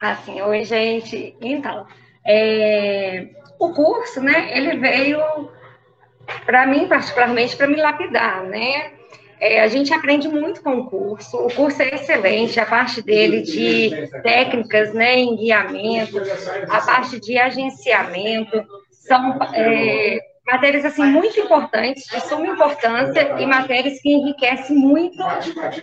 Assim, 0.00 0.40
oi, 0.42 0.64
gente. 0.64 1.34
Então, 1.40 1.86
é, 2.26 3.30
o 3.58 3.72
curso, 3.72 4.20
né, 4.20 4.56
ele 4.56 4.76
veio, 4.78 5.18
para 6.44 6.66
mim, 6.66 6.86
particularmente, 6.88 7.56
para 7.56 7.66
me 7.66 7.76
lapidar, 7.76 8.44
né? 8.44 8.92
É, 9.40 9.60
a 9.60 9.66
gente 9.66 9.92
aprende 9.92 10.28
muito 10.28 10.62
com 10.62 10.78
o 10.78 10.86
curso, 10.86 11.36
o 11.36 11.52
curso 11.52 11.82
é 11.82 11.94
excelente, 11.94 12.58
a 12.60 12.64
parte 12.64 13.02
dele 13.02 13.42
de 13.42 13.90
técnicas 14.22 14.94
né, 14.94 15.18
em 15.18 15.36
guiamento, 15.36 16.18
a 16.68 16.80
parte 16.80 17.20
de 17.20 17.36
agenciamento, 17.36 18.64
são 18.90 19.38
é, 19.52 20.18
matérias 20.46 20.84
assim 20.84 21.04
muito 21.04 21.40
importantes, 21.40 22.04
de 22.04 22.20
suma 22.20 22.46
importância 22.46 23.36
e 23.38 23.46
matérias 23.46 24.00
que 24.00 24.12
enriquecem 24.12 24.76
muito 24.76 25.22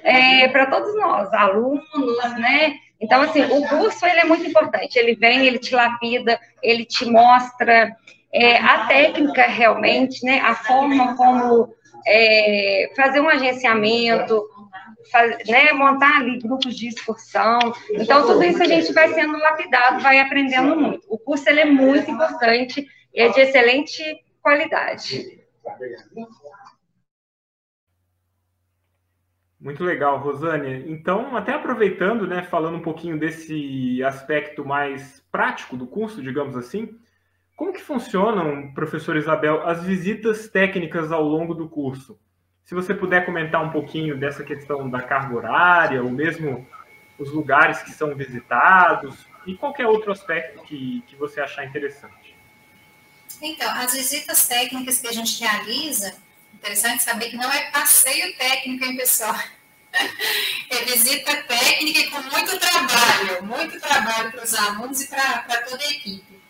é, 0.04 0.48
para 0.50 0.68
todos 0.68 0.96
nós, 0.96 1.34
alunos, 1.34 1.84
né? 2.38 2.76
Então, 3.00 3.22
assim, 3.22 3.44
o 3.44 3.68
curso 3.68 4.06
ele 4.06 4.20
é 4.20 4.26
muito 4.26 4.46
importante, 4.46 4.98
ele 4.98 5.16
vem, 5.16 5.48
ele 5.48 5.58
te 5.58 5.74
lapida, 5.74 6.40
ele 6.62 6.86
te 6.86 7.06
mostra 7.06 7.92
é, 8.32 8.58
a 8.58 8.86
técnica 8.86 9.48
realmente, 9.48 10.24
né? 10.24 10.40
A 10.42 10.54
forma 10.54 11.16
como 11.18 11.74
é, 12.06 12.92
fazer 12.96 13.20
um 13.20 13.30
agenciamento, 13.30 14.46
faz, 15.12 15.38
né, 15.48 15.74
montar 15.74 16.18
ali 16.18 16.38
grupos 16.40 16.76
de 16.76 16.88
excursão. 16.88 17.60
Então, 17.92 18.26
tudo 18.26 18.44
isso 18.44 18.62
a 18.62 18.68
gente 18.68 18.94
vai 18.94 19.14
sendo 19.14 19.38
lapidado, 19.38 20.02
vai 20.02 20.20
aprendendo 20.20 20.76
muito. 20.76 21.06
O 21.10 21.18
curso 21.18 21.50
ele 21.50 21.62
é 21.62 21.66
muito 21.66 22.10
importante 22.10 22.88
e 23.14 23.22
é 23.22 23.30
de 23.30 23.42
excelente 23.42 24.04
qualidade. 24.42 25.42
Muito 29.60 29.84
legal, 29.84 30.18
Rosânia. 30.18 30.84
Então, 30.88 31.38
até 31.38 31.54
aproveitando, 31.54 32.26
né, 32.26 32.42
falando 32.42 32.78
um 32.78 32.82
pouquinho 32.82 33.20
desse 33.20 34.04
aspecto 34.04 34.66
mais 34.66 35.24
prático 35.32 35.78
do 35.78 35.86
curso, 35.86 36.22
digamos 36.22 36.58
assim, 36.58 36.98
como 37.56 37.72
que 37.72 37.82
funcionam, 37.82 38.74
professor 38.74 39.16
Isabel, 39.16 39.62
as 39.68 39.84
visitas 39.84 40.50
técnicas 40.50 41.12
ao 41.12 41.22
longo 41.22 41.54
do 41.54 41.70
curso? 41.70 42.20
Se 42.64 42.74
você 42.74 42.92
puder 42.92 43.24
comentar 43.24 43.64
um 43.64 43.70
pouquinho 43.70 44.18
dessa 44.18 44.44
questão 44.44 44.90
da 44.90 45.00
carga 45.00 45.36
horária, 45.36 46.02
ou 46.02 46.10
mesmo 46.10 46.68
os 47.20 47.32
lugares 47.32 47.84
que 47.84 47.92
são 47.92 48.16
visitados, 48.16 49.28
e 49.46 49.56
qualquer 49.56 49.86
outro 49.86 50.12
aspecto 50.12 50.64
que, 50.64 51.04
que 51.06 51.16
você 51.16 51.40
achar 51.40 51.64
interessante. 51.64 52.21
Então, 53.42 53.70
as 53.76 53.94
visitas 53.94 54.48
técnicas 54.48 55.00
que 55.00 55.08
a 55.08 55.12
gente 55.12 55.40
realiza, 55.40 56.16
interessante 56.54 57.04
saber 57.04 57.30
que 57.30 57.38
não 57.38 57.52
é 57.52 57.72
passeio 57.72 58.36
técnico, 58.38 58.86
hein, 58.86 58.98
pessoal? 58.98 59.36
É 60.70 60.86
visita 60.86 61.36
técnica 61.44 62.10
com 62.12 62.22
muito 62.22 62.58
trabalho, 62.58 63.44
muito 63.44 63.78
trabalho 63.82 64.32
para 64.32 64.42
os 64.42 64.54
alunos 64.54 65.02
e 65.02 65.08
para 65.08 65.42
toda 65.68 65.84
a 65.84 65.90
equipe. 65.90 66.42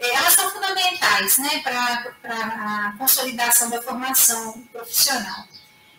É, 0.00 0.14
elas 0.14 0.32
são 0.32 0.50
fundamentais 0.50 1.38
né, 1.38 1.60
para 1.60 2.12
a 2.24 2.94
consolidação 2.98 3.70
da 3.70 3.80
formação 3.80 4.60
profissional. 4.72 5.46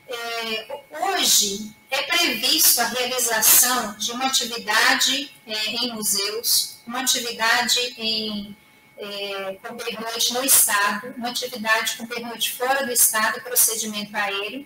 É, 0.07 0.81
hoje 0.99 1.73
é 1.89 2.01
previsto 2.01 2.81
a 2.81 2.87
realização 2.87 3.95
de 3.97 4.11
uma 4.11 4.25
atividade 4.25 5.31
é, 5.47 5.67
em 5.67 5.93
museus, 5.93 6.79
uma 6.85 7.01
atividade 7.01 7.79
em, 7.97 8.57
é, 9.01 9.57
com 9.63 9.75
pernoite 9.75 10.33
no 10.33 10.45
Estado, 10.45 11.13
uma 11.17 11.29
atividade 11.29 11.97
com 11.97 12.05
pernoite 12.05 12.53
fora 12.53 12.85
do 12.85 12.91
Estado 12.91 13.39
e 13.39 13.41
procedimento 13.41 14.15
aéreo, 14.15 14.65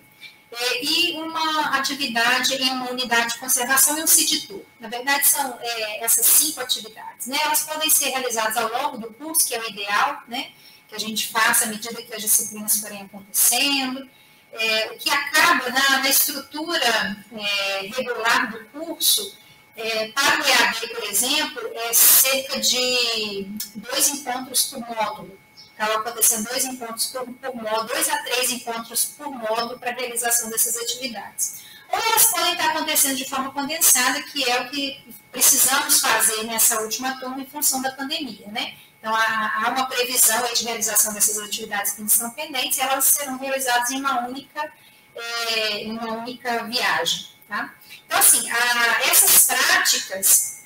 é, 0.52 0.84
e 0.84 1.14
uma 1.14 1.78
atividade 1.78 2.54
em 2.56 2.70
uma 2.72 2.92
unidade 2.92 3.34
de 3.34 3.40
conservação 3.40 3.98
e 3.98 4.04
um 4.04 4.08
city 4.08 4.48
tour. 4.48 4.62
Na 4.80 4.90
verdade, 4.90 5.26
são 5.26 5.58
é, 5.62 6.04
essas 6.04 6.26
cinco 6.26 6.60
atividades. 6.60 7.28
Né? 7.28 7.38
Elas 7.44 7.64
podem 7.64 7.90
ser 7.90 8.10
realizadas 8.10 8.58
ao 8.58 8.70
longo 8.70 8.98
do 8.98 9.14
curso, 9.14 9.48
que 9.48 9.56
é 9.56 9.60
o 9.60 9.70
ideal, 9.70 10.22
né? 10.28 10.52
que 10.88 10.96
a 10.96 11.00
gente 11.00 11.30
faça 11.30 11.66
à 11.66 11.68
medida 11.68 12.02
que 12.02 12.14
as 12.14 12.22
disciplinas 12.22 12.80
forem 12.80 13.02
acontecendo. 13.04 14.08
É, 14.52 14.92
o 14.92 14.98
que 14.98 15.10
acaba 15.10 15.70
na, 15.70 16.00
na 16.00 16.10
estrutura 16.10 17.18
é, 17.34 17.82
regular 17.88 18.52
do 18.52 18.66
curso, 18.66 19.38
é, 19.76 20.08
para 20.10 20.42
o 20.42 20.48
EAD, 20.48 20.88
por 20.88 21.04
exemplo, 21.04 21.62
é 21.74 21.94
cerca 21.94 22.60
de 22.60 23.48
dois 23.76 24.10
encontros 24.10 24.64
por 24.66 24.80
módulo 24.80 25.38
estava 25.76 25.96
acontecendo 26.00 26.48
dois 26.48 26.66
encontros 26.66 27.08
por, 27.08 27.26
por 27.26 27.56
módulo, 27.56 27.88
dois 27.88 28.10
a 28.10 28.18
três 28.24 28.50
encontros 28.50 29.06
por 29.06 29.30
módulo 29.30 29.78
para 29.78 29.92
a 29.92 29.94
realização 29.94 30.50
dessas 30.50 30.76
atividades. 30.78 31.66
Ou 31.92 32.00
elas 32.00 32.26
podem 32.32 32.54
estar 32.54 32.72
acontecendo 32.72 33.16
de 33.16 33.30
forma 33.30 33.52
condensada, 33.52 34.22
que 34.24 34.50
é 34.50 34.62
o 34.62 34.70
que 34.70 35.14
precisamos 35.32 36.00
fazer 36.00 36.44
nessa 36.44 36.82
última 36.82 37.20
turma 37.20 37.42
em 37.42 37.46
função 37.46 37.82
da 37.82 37.92
pandemia, 37.92 38.48
né? 38.48 38.76
Então, 39.00 39.14
há, 39.14 39.64
há 39.64 39.70
uma 39.70 39.86
previsão 39.86 40.42
de 40.52 40.64
realização 40.64 41.14
dessas 41.14 41.38
atividades 41.38 41.92
que 41.92 42.02
estão 42.02 42.32
pendentes 42.32 42.78
e 42.78 42.82
elas 42.82 43.06
serão 43.06 43.38
realizadas 43.38 43.92
em 43.92 44.00
uma 44.00 44.28
única, 44.28 44.74
é, 45.16 45.84
em 45.84 45.92
uma 45.92 46.14
única 46.14 46.64
viagem, 46.64 47.28
tá? 47.48 47.76
Então, 48.06 48.20
assim, 48.20 48.50
a, 48.50 49.02
essas 49.10 49.46
práticas, 49.46 50.64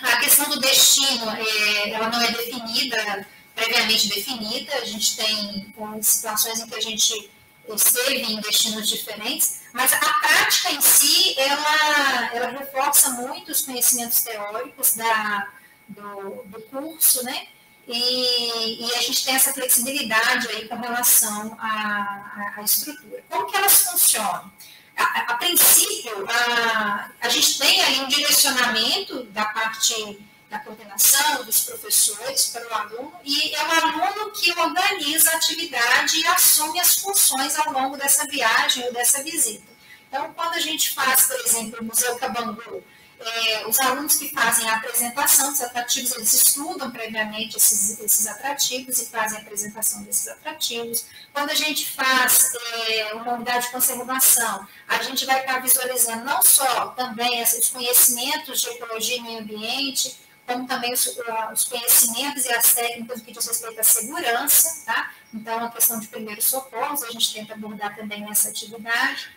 a 0.00 0.16
questão 0.16 0.48
do 0.48 0.60
destino, 0.60 1.30
é, 1.30 1.90
ela 1.90 2.08
não 2.08 2.20
é 2.20 2.32
definida 2.32 3.26
previamente 3.54 4.08
definida, 4.08 4.74
a 4.74 4.84
gente 4.84 5.16
tem 5.16 5.72
situações 6.02 6.58
em 6.58 6.66
que 6.66 6.74
a 6.74 6.80
gente 6.80 7.30
esteve 7.68 8.20
em 8.20 8.40
destinos 8.40 8.88
diferentes, 8.88 9.60
mas 9.72 9.92
a 9.92 9.98
prática 9.98 10.72
em 10.72 10.80
si, 10.80 11.38
ela, 11.38 12.30
ela 12.34 12.58
reforça 12.58 13.10
muito 13.10 13.52
os 13.52 13.62
conhecimentos 13.62 14.22
teóricos 14.22 14.94
da, 14.94 15.48
do, 15.88 16.42
do 16.46 16.60
curso, 16.62 17.22
né? 17.22 17.46
e, 17.86 18.86
e, 18.86 18.94
a 18.94 19.02
gente 19.02 19.24
tem 19.24 19.34
essa 19.34 19.52
flexibilidade 19.52 20.48
aí 20.48 20.66
com 20.68 20.76
relação 20.76 21.56
à, 21.60 22.54
à, 22.56 22.62
estrutura. 22.62 23.22
Como 23.28 23.46
que 23.46 23.56
elas 23.56 23.82
funcionam? 23.82 24.50
A, 24.96 25.32
a 25.32 25.34
princípio, 25.36 26.26
a, 26.28 27.10
a 27.20 27.28
gente 27.28 27.58
tem 27.58 27.80
aí 27.80 28.00
um 28.00 28.08
direcionamento 28.08 29.24
da 29.24 29.44
parte 29.46 30.18
da 30.48 30.60
coordenação, 30.60 31.44
dos 31.44 31.64
professores 31.64 32.46
para 32.46 32.68
o 32.68 32.74
aluno, 32.74 33.12
e 33.24 33.52
é 33.54 33.62
o 33.62 33.70
aluno 33.72 34.30
que 34.30 34.52
organiza 34.52 35.32
a 35.32 35.36
atividade 35.36 36.20
e 36.20 36.26
assume 36.28 36.78
as 36.78 36.98
funções 36.98 37.58
ao 37.58 37.72
longo 37.72 37.96
dessa 37.96 38.24
viagem 38.26 38.84
ou 38.84 38.92
dessa 38.92 39.22
visita. 39.22 39.74
Então, 40.08 40.32
quando 40.32 40.54
a 40.54 40.60
gente 40.60 40.90
faz, 40.90 41.26
por 41.26 41.40
exemplo, 41.40 41.80
o 41.80 41.84
Museu 41.84 42.16
Cabangu, 42.16 42.84
é, 43.24 43.66
os 43.66 43.80
alunos 43.80 44.16
que 44.16 44.28
fazem 44.30 44.68
a 44.68 44.76
apresentação 44.76 45.50
dos 45.50 45.60
atrativos, 45.62 46.12
eles 46.12 46.34
estudam 46.34 46.90
previamente 46.90 47.56
esses, 47.56 47.98
esses 48.00 48.26
atrativos 48.26 49.00
e 49.00 49.06
fazem 49.06 49.38
a 49.38 49.42
apresentação 49.42 50.02
desses 50.02 50.28
atrativos. 50.28 51.06
Quando 51.32 51.50
a 51.50 51.54
gente 51.54 51.90
faz 51.90 52.52
é, 52.88 53.14
uma 53.14 53.34
unidade 53.34 53.66
de 53.66 53.72
conservação, 53.72 54.66
a 54.86 55.02
gente 55.02 55.24
vai 55.24 55.40
estar 55.40 55.60
visualizando 55.60 56.24
não 56.24 56.42
só 56.42 56.88
também 56.88 57.42
os 57.42 57.70
conhecimentos 57.70 58.60
de 58.60 58.68
ecologia 58.68 59.16
e 59.16 59.20
meio 59.20 59.40
ambiente, 59.40 60.16
como 60.46 60.66
também 60.66 60.92
os, 60.92 61.06
os 61.52 61.64
conhecimentos 61.64 62.44
e 62.44 62.52
as 62.52 62.74
técnicas 62.74 63.22
que 63.22 63.32
diz 63.32 63.46
respeito 63.46 63.80
à 63.80 63.82
segurança, 63.82 64.82
tá? 64.84 65.10
Então, 65.32 65.64
a 65.64 65.70
questão 65.70 65.98
de 65.98 66.06
primeiros 66.08 66.44
socorros, 66.44 67.02
a 67.02 67.10
gente 67.10 67.32
tenta 67.32 67.54
abordar 67.54 67.96
também 67.96 68.20
nessa 68.20 68.50
atividade. 68.50 69.30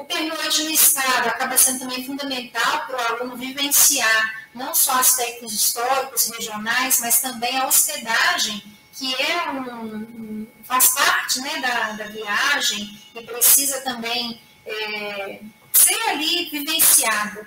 O 0.00 0.04
pernoite 0.06 0.62
no 0.62 0.70
Estado 0.70 1.28
acaba 1.28 1.58
sendo 1.58 1.80
também 1.80 2.02
fundamental 2.06 2.86
para 2.86 2.96
o 2.96 3.12
aluno 3.12 3.36
vivenciar 3.36 4.46
não 4.54 4.74
só 4.74 4.92
aspectos 4.92 5.52
históricos, 5.52 6.30
regionais, 6.30 7.00
mas 7.00 7.20
também 7.20 7.58
a 7.58 7.66
hospedagem, 7.66 8.62
que 8.94 9.14
é 9.14 9.50
um, 9.50 10.46
faz 10.64 10.94
parte 10.94 11.40
né, 11.42 11.60
da, 11.60 11.92
da 11.92 12.04
viagem 12.06 12.98
e 13.14 13.22
precisa 13.24 13.82
também 13.82 14.40
é, 14.64 15.40
ser 15.70 16.00
ali 16.08 16.48
vivenciado 16.48 17.46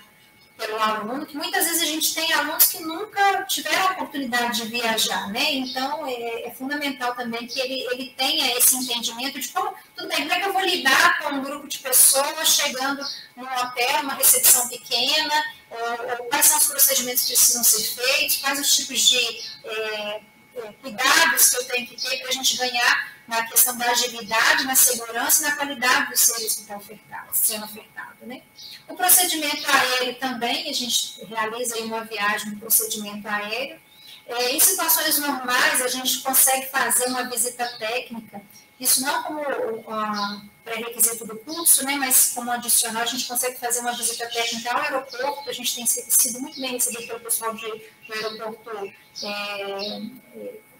pelo 0.58 0.80
aluno, 0.80 1.26
que 1.26 1.36
muitas 1.36 1.66
vezes 1.66 1.82
a 1.82 1.86
gente 1.86 2.14
tem 2.14 2.32
alunos 2.34 2.66
que 2.66 2.80
nunca 2.80 3.44
tiveram 3.46 3.88
a 3.88 3.92
oportunidade 3.94 4.62
de 4.62 4.68
viajar, 4.68 5.30
né? 5.32 5.54
Então, 5.54 6.06
é, 6.06 6.48
é, 6.48 6.54
fundamental 6.54 7.16
também 7.16 7.48
que 7.48 7.60
ele, 7.60 7.88
ele 7.92 8.14
tenha 8.16 8.56
esse 8.58 8.76
entendimento 8.76 9.40
de 9.40 9.48
como, 9.50 9.74
tudo 9.96 10.08
bem, 10.08 10.20
como 10.20 10.34
é 10.34 10.40
que 10.40 10.48
eu 10.48 10.54
vou 10.54 10.62
lidar 10.62 11.20
com 11.20 11.30
um 11.30 11.44
grupo 11.44 11.68
de 11.68 11.80
pessoas 11.80 12.48
chegando 12.48 13.04
num 13.36 13.46
hotel, 13.46 14.02
uma 14.04 14.14
recepção 14.14 14.68
pequena, 14.70 15.44
ou, 15.72 16.10
ou 16.12 16.30
quais 16.30 16.46
são 16.46 16.58
os 16.58 16.68
procedimentos 16.68 17.24
que 17.24 17.34
precisam 17.34 17.64
ser 17.64 18.02
feitos, 18.02 18.38
quais 18.38 18.60
os 18.60 18.76
tipos 18.76 19.00
de 19.00 19.42
é, 19.66 20.22
cuidados 20.82 21.50
que 21.50 21.58
eu 21.58 21.66
tenho 21.66 21.88
que 21.88 21.96
ter 21.96 22.20
para 22.20 22.30
a 22.30 22.32
gente 22.32 22.58
ganhar 22.58 23.14
na 23.28 23.46
questão 23.48 23.78
da 23.78 23.90
agilidade, 23.90 24.64
na 24.66 24.76
segurança 24.76 25.42
e 25.42 25.50
na 25.50 25.56
qualidade 25.56 26.10
dos 26.12 26.20
serviços 26.20 26.56
que 26.56 26.62
estão 26.62 26.78
ofertados, 26.78 27.38
sendo 27.38 27.66
ofertado, 27.66 28.18
né? 28.26 28.42
O 28.88 28.96
procedimento 28.96 29.66
aéreo 29.70 30.16
também, 30.16 30.70
a 30.70 30.74
gente 30.74 31.24
realiza 31.26 31.78
uma 31.80 32.04
viagem 32.04 32.52
no 32.52 32.60
procedimento 32.60 33.28
aéreo. 33.28 33.80
É, 34.26 34.52
em 34.52 34.60
situações 34.60 35.18
normais, 35.20 35.82
a 35.82 35.88
gente 35.88 36.20
consegue 36.20 36.68
fazer 36.68 37.08
uma 37.08 37.30
visita 37.30 37.66
técnica, 37.78 38.42
isso 38.80 39.02
não 39.02 39.24
como 39.24 39.42
pré-requisito 40.63 41.25
do 41.25 41.36
curso, 41.38 41.86
né, 41.86 41.96
mas 41.96 42.32
como 42.34 42.51
adicional, 42.51 43.03
a 43.03 43.05
gente 43.05 43.25
consegue 43.25 43.60
fazer 43.60 43.82
uma 43.82 43.91
visita 43.93 44.27
técnica 44.29 44.72
ao 44.72 44.82
aeroporto, 44.82 45.50
a 45.50 45.53
gente 45.53 45.75
tem 45.75 45.86
sido 45.86 46.39
muito 46.39 46.60
bem 46.60 46.72
recebido 46.72 47.08
pelo 47.08 47.20
pessoal 47.20 47.53
de, 47.53 47.67
do 47.67 48.13
aeroporto 48.13 48.93
é, 49.24 50.01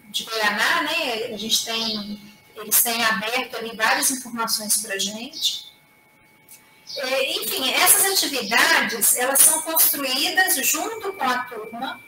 de 0.10 0.24
Goianá, 0.24 0.84
né, 0.84 1.34
a 1.34 1.38
gente 1.38 1.66
tem, 1.66 2.34
eles 2.56 2.82
têm 2.82 3.04
aberto 3.04 3.58
ali 3.58 3.76
várias 3.76 4.10
informações 4.12 4.78
para 4.78 4.96
a 4.96 5.00
gente, 5.00 5.74
é, 6.96 7.34
enfim, 7.38 7.72
essas 7.74 8.06
atividades, 8.06 9.18
elas 9.18 9.40
são 9.40 9.62
construídas 9.64 10.56
junto 10.66 11.12
com 11.14 11.24
a 11.24 11.40
turma, 11.46 12.00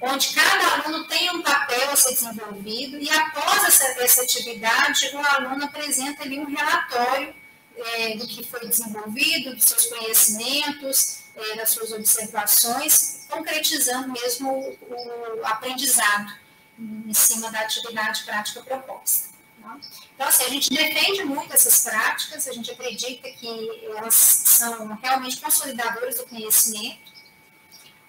onde 0.00 0.34
cada 0.34 0.74
aluno 0.74 1.06
tem 1.06 1.30
um 1.30 1.42
papel 1.42 1.90
a 1.90 1.96
ser 1.96 2.14
desenvolvido 2.14 2.98
e 2.98 3.10
após 3.10 3.64
essa, 3.64 3.84
essa 4.02 4.22
atividade, 4.22 5.10
o 5.14 5.18
aluno 5.18 5.64
apresenta 5.64 6.22
ali 6.22 6.38
um 6.38 6.46
relatório 6.46 7.34
é, 7.76 8.16
do 8.16 8.26
que 8.26 8.44
foi 8.44 8.66
desenvolvido, 8.68 9.54
dos 9.54 9.64
seus 9.64 9.86
conhecimentos, 9.86 11.24
é, 11.36 11.56
das 11.56 11.70
suas 11.70 11.92
observações, 11.92 13.26
concretizando 13.28 14.12
mesmo 14.12 14.50
o, 14.50 15.40
o 15.40 15.46
aprendizado 15.46 16.32
em 16.78 17.14
cima 17.14 17.50
da 17.50 17.60
atividade 17.60 18.24
prática 18.24 18.62
proposta. 18.62 19.28
Tá? 19.62 19.78
Então, 20.14 20.28
assim, 20.28 20.44
a 20.44 20.48
gente 20.48 20.70
defende 20.72 21.24
muito 21.24 21.52
essas 21.52 21.82
práticas, 21.82 22.46
a 22.46 22.52
gente 22.52 22.70
acredita 22.70 23.28
que 23.30 23.82
elas 23.86 24.14
são 24.14 24.94
realmente 25.02 25.40
consolidadoras 25.40 26.16
do 26.16 26.26
conhecimento 26.26 27.13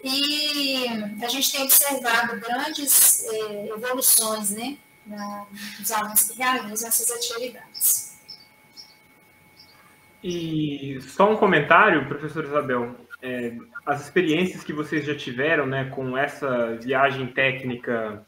e 0.04 0.86
a 1.24 1.28
gente 1.28 1.52
tem 1.52 1.64
observado 1.64 2.40
grandes 2.40 3.26
eh, 3.26 3.68
evoluções 3.70 4.52
né, 4.52 4.78
na, 5.06 5.46
dos 5.80 5.92
alunos 5.92 6.30
que 6.30 6.38
realizam 6.38 6.88
essas 6.88 7.10
atividades. 7.12 8.16
E 10.24 11.00
só 11.02 11.32
um 11.32 11.38
comentário, 11.38 12.08
professor 12.08 12.44
Isabel. 12.44 12.96
É, 13.22 13.56
as 13.86 14.04
experiências 14.04 14.64
que 14.64 14.74
vocês 14.74 15.06
já 15.06 15.16
tiveram 15.16 15.66
né, 15.66 15.86
com 15.86 16.18
essa 16.18 16.76
viagem 16.76 17.28
técnica 17.28 18.26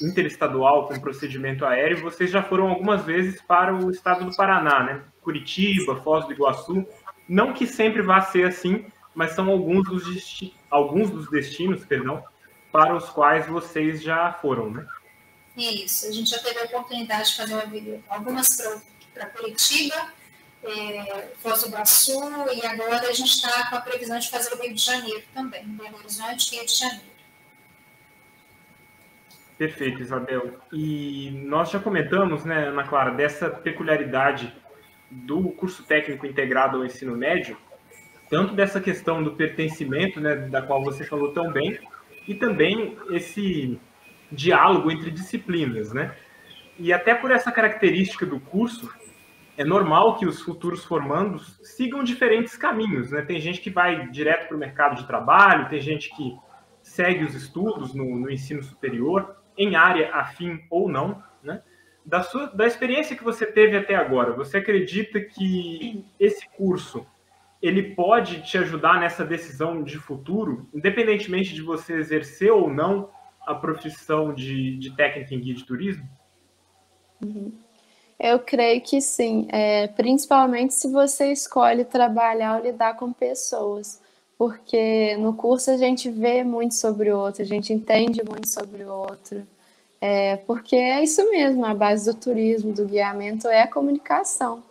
interestadual 0.00 0.86
com 0.86 1.00
procedimento 1.00 1.64
aéreo, 1.64 2.02
vocês 2.02 2.30
já 2.30 2.42
foram 2.42 2.68
algumas 2.68 3.04
vezes 3.04 3.40
para 3.42 3.74
o 3.74 3.90
estado 3.90 4.24
do 4.24 4.36
Paraná, 4.36 4.82
né? 4.82 5.02
Curitiba, 5.22 5.96
Foz 5.96 6.26
do 6.26 6.32
Iguaçu. 6.32 6.86
Não 7.28 7.52
que 7.52 7.66
sempre 7.66 8.02
vá 8.02 8.20
ser 8.20 8.46
assim, 8.46 8.86
mas 9.14 9.32
são 9.32 9.50
alguns 9.50 9.88
dos, 9.88 10.54
alguns 10.70 11.10
dos 11.10 11.30
destinos, 11.30 11.84
perdão, 11.84 12.22
para 12.72 12.94
os 12.94 13.08
quais 13.08 13.46
vocês 13.46 14.02
já 14.02 14.32
foram, 14.34 14.70
né? 14.70 14.86
Isso, 15.56 16.06
a 16.06 16.12
gente 16.12 16.30
já 16.30 16.38
teve 16.38 16.60
a 16.60 16.64
oportunidade 16.64 17.30
de 17.30 17.36
fazer 17.36 17.54
uma, 17.54 17.64
algumas 18.08 18.48
para 19.14 19.26
Curitiba, 19.26 20.12
é, 20.62 21.28
Foz 21.38 21.62
do 21.62 21.68
Iguaçu, 21.68 22.20
e 22.52 22.66
agora 22.66 23.08
a 23.08 23.12
gente 23.12 23.30
está 23.30 23.70
com 23.70 23.76
a 23.76 23.80
previsão 23.80 24.18
de 24.18 24.28
fazer 24.28 24.52
o 24.54 24.60
Rio 24.60 24.74
de 24.74 24.82
Janeiro 24.82 25.22
também, 25.32 25.64
Belo 25.64 25.96
Horizonte 25.96 26.52
e 26.52 26.56
Rio 26.56 26.66
de 26.66 26.76
Janeiro. 26.76 27.16
Perfeito, 29.56 30.02
Isabel. 30.02 30.58
E 30.70 31.30
nós 31.46 31.70
já 31.70 31.78
comentamos, 31.78 32.44
né, 32.44 32.68
Ana 32.68 32.84
Clara, 32.84 33.12
dessa 33.12 33.48
peculiaridade 33.48 34.52
do 35.10 35.50
curso 35.50 35.82
técnico 35.84 36.26
integrado 36.26 36.76
ao 36.76 36.84
ensino 36.84 37.16
médio, 37.16 37.56
tanto 38.28 38.54
dessa 38.54 38.80
questão 38.80 39.22
do 39.22 39.32
pertencimento, 39.32 40.20
né, 40.20 40.36
da 40.36 40.62
qual 40.62 40.82
você 40.82 41.04
falou 41.04 41.32
tão 41.32 41.52
bem, 41.52 41.78
e 42.26 42.34
também 42.34 42.96
esse 43.10 43.78
diálogo 44.30 44.90
entre 44.90 45.10
disciplinas, 45.10 45.92
né? 45.92 46.14
E 46.78 46.92
até 46.92 47.14
por 47.14 47.30
essa 47.30 47.52
característica 47.52 48.26
do 48.26 48.40
curso, 48.40 48.92
é 49.56 49.64
normal 49.64 50.16
que 50.16 50.26
os 50.26 50.42
futuros 50.42 50.84
formandos 50.84 51.58
sigam 51.62 52.04
diferentes 52.04 52.56
caminhos, 52.56 53.10
né? 53.10 53.22
Tem 53.22 53.40
gente 53.40 53.60
que 53.60 53.70
vai 53.70 54.08
direto 54.10 54.48
para 54.48 54.56
o 54.56 54.60
mercado 54.60 54.96
de 54.96 55.06
trabalho, 55.06 55.68
tem 55.68 55.80
gente 55.80 56.14
que 56.14 56.36
segue 56.82 57.24
os 57.24 57.34
estudos 57.34 57.94
no, 57.94 58.04
no 58.16 58.30
ensino 58.30 58.62
superior, 58.62 59.36
em 59.56 59.74
área 59.74 60.14
afim 60.14 60.60
ou 60.68 60.88
não, 60.88 61.22
né? 61.42 61.62
Da, 62.04 62.22
sua, 62.22 62.46
da 62.46 62.66
experiência 62.66 63.16
que 63.16 63.24
você 63.24 63.46
teve 63.46 63.76
até 63.76 63.94
agora, 63.94 64.32
você 64.32 64.58
acredita 64.58 65.20
que 65.20 66.04
esse 66.20 66.48
curso 66.50 67.06
ele 67.62 67.94
pode 67.94 68.42
te 68.42 68.58
ajudar 68.58 69.00
nessa 69.00 69.24
decisão 69.24 69.82
de 69.82 69.98
futuro, 69.98 70.68
independentemente 70.74 71.54
de 71.54 71.62
você 71.62 71.94
exercer 71.94 72.52
ou 72.52 72.68
não 72.72 73.10
a 73.46 73.54
profissão 73.54 74.34
de, 74.34 74.76
de 74.76 74.94
técnica 74.94 75.34
em 75.34 75.40
guia 75.40 75.54
de 75.54 75.64
turismo? 75.64 76.06
Uhum. 77.24 77.52
Eu 78.18 78.38
creio 78.38 78.80
que 78.80 79.00
sim, 79.00 79.46
é, 79.50 79.88
principalmente 79.88 80.74
se 80.74 80.90
você 80.90 81.32
escolhe 81.32 81.84
trabalhar 81.84 82.56
ou 82.56 82.64
lidar 82.64 82.96
com 82.96 83.12
pessoas, 83.12 84.00
porque 84.38 85.16
no 85.18 85.34
curso 85.34 85.70
a 85.70 85.76
gente 85.76 86.10
vê 86.10 86.42
muito 86.42 86.74
sobre 86.74 87.10
o 87.10 87.18
outro, 87.18 87.42
a 87.42 87.46
gente 87.46 87.72
entende 87.72 88.22
muito 88.24 88.48
sobre 88.48 88.84
o 88.84 88.90
outro, 88.90 89.46
é, 90.00 90.36
porque 90.36 90.76
é 90.76 91.02
isso 91.02 91.28
mesmo, 91.30 91.64
a 91.64 91.74
base 91.74 92.10
do 92.10 92.18
turismo, 92.18 92.72
do 92.72 92.86
guiamento 92.86 93.48
é 93.48 93.62
a 93.62 93.70
comunicação. 93.70 94.62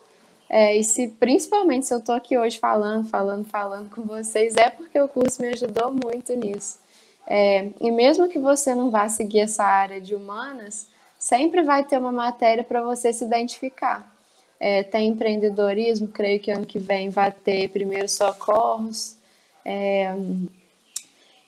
É, 0.57 0.73
e 0.73 0.85
se 0.85 1.09
principalmente 1.09 1.85
se 1.85 1.93
eu 1.93 1.97
estou 1.97 2.15
aqui 2.15 2.37
hoje 2.37 2.57
falando, 2.57 3.09
falando, 3.09 3.43
falando 3.43 3.89
com 3.93 4.03
vocês, 4.03 4.55
é 4.55 4.69
porque 4.69 4.97
o 4.97 5.05
curso 5.05 5.41
me 5.41 5.49
ajudou 5.49 5.91
muito 5.91 6.33
nisso. 6.33 6.79
É, 7.27 7.71
e 7.81 7.91
mesmo 7.91 8.29
que 8.29 8.39
você 8.39 8.73
não 8.73 8.89
vá 8.89 9.09
seguir 9.09 9.41
essa 9.41 9.65
área 9.65 9.99
de 9.99 10.15
humanas, 10.15 10.87
sempre 11.19 11.61
vai 11.61 11.83
ter 11.83 11.97
uma 11.97 12.13
matéria 12.13 12.63
para 12.63 12.81
você 12.81 13.11
se 13.11 13.25
identificar. 13.25 14.09
É, 14.57 14.81
tem 14.81 15.09
empreendedorismo, 15.09 16.07
creio 16.07 16.39
que 16.39 16.49
ano 16.49 16.65
que 16.65 16.79
vem 16.79 17.09
vai 17.09 17.33
ter 17.33 17.67
primeiros 17.67 18.13
socorros. 18.13 19.17
É, 19.65 20.15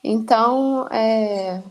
então, 0.04 0.86
é, 0.90 1.62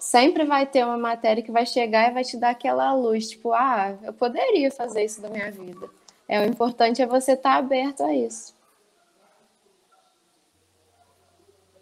sempre 0.00 0.44
vai 0.44 0.66
ter 0.66 0.84
uma 0.84 0.98
matéria 0.98 1.44
que 1.44 1.52
vai 1.52 1.64
chegar 1.64 2.10
e 2.10 2.14
vai 2.14 2.24
te 2.24 2.36
dar 2.36 2.50
aquela 2.50 2.92
luz, 2.92 3.30
tipo, 3.30 3.52
ah, 3.52 3.94
eu 4.02 4.12
poderia 4.12 4.68
fazer 4.72 5.04
isso 5.04 5.22
da 5.22 5.30
minha 5.30 5.48
vida. 5.48 6.01
É, 6.32 6.40
o 6.40 6.46
importante 6.46 7.02
é 7.02 7.06
você 7.06 7.32
estar 7.32 7.50
tá 7.50 7.56
aberto 7.58 8.02
a 8.02 8.14
isso. 8.14 8.54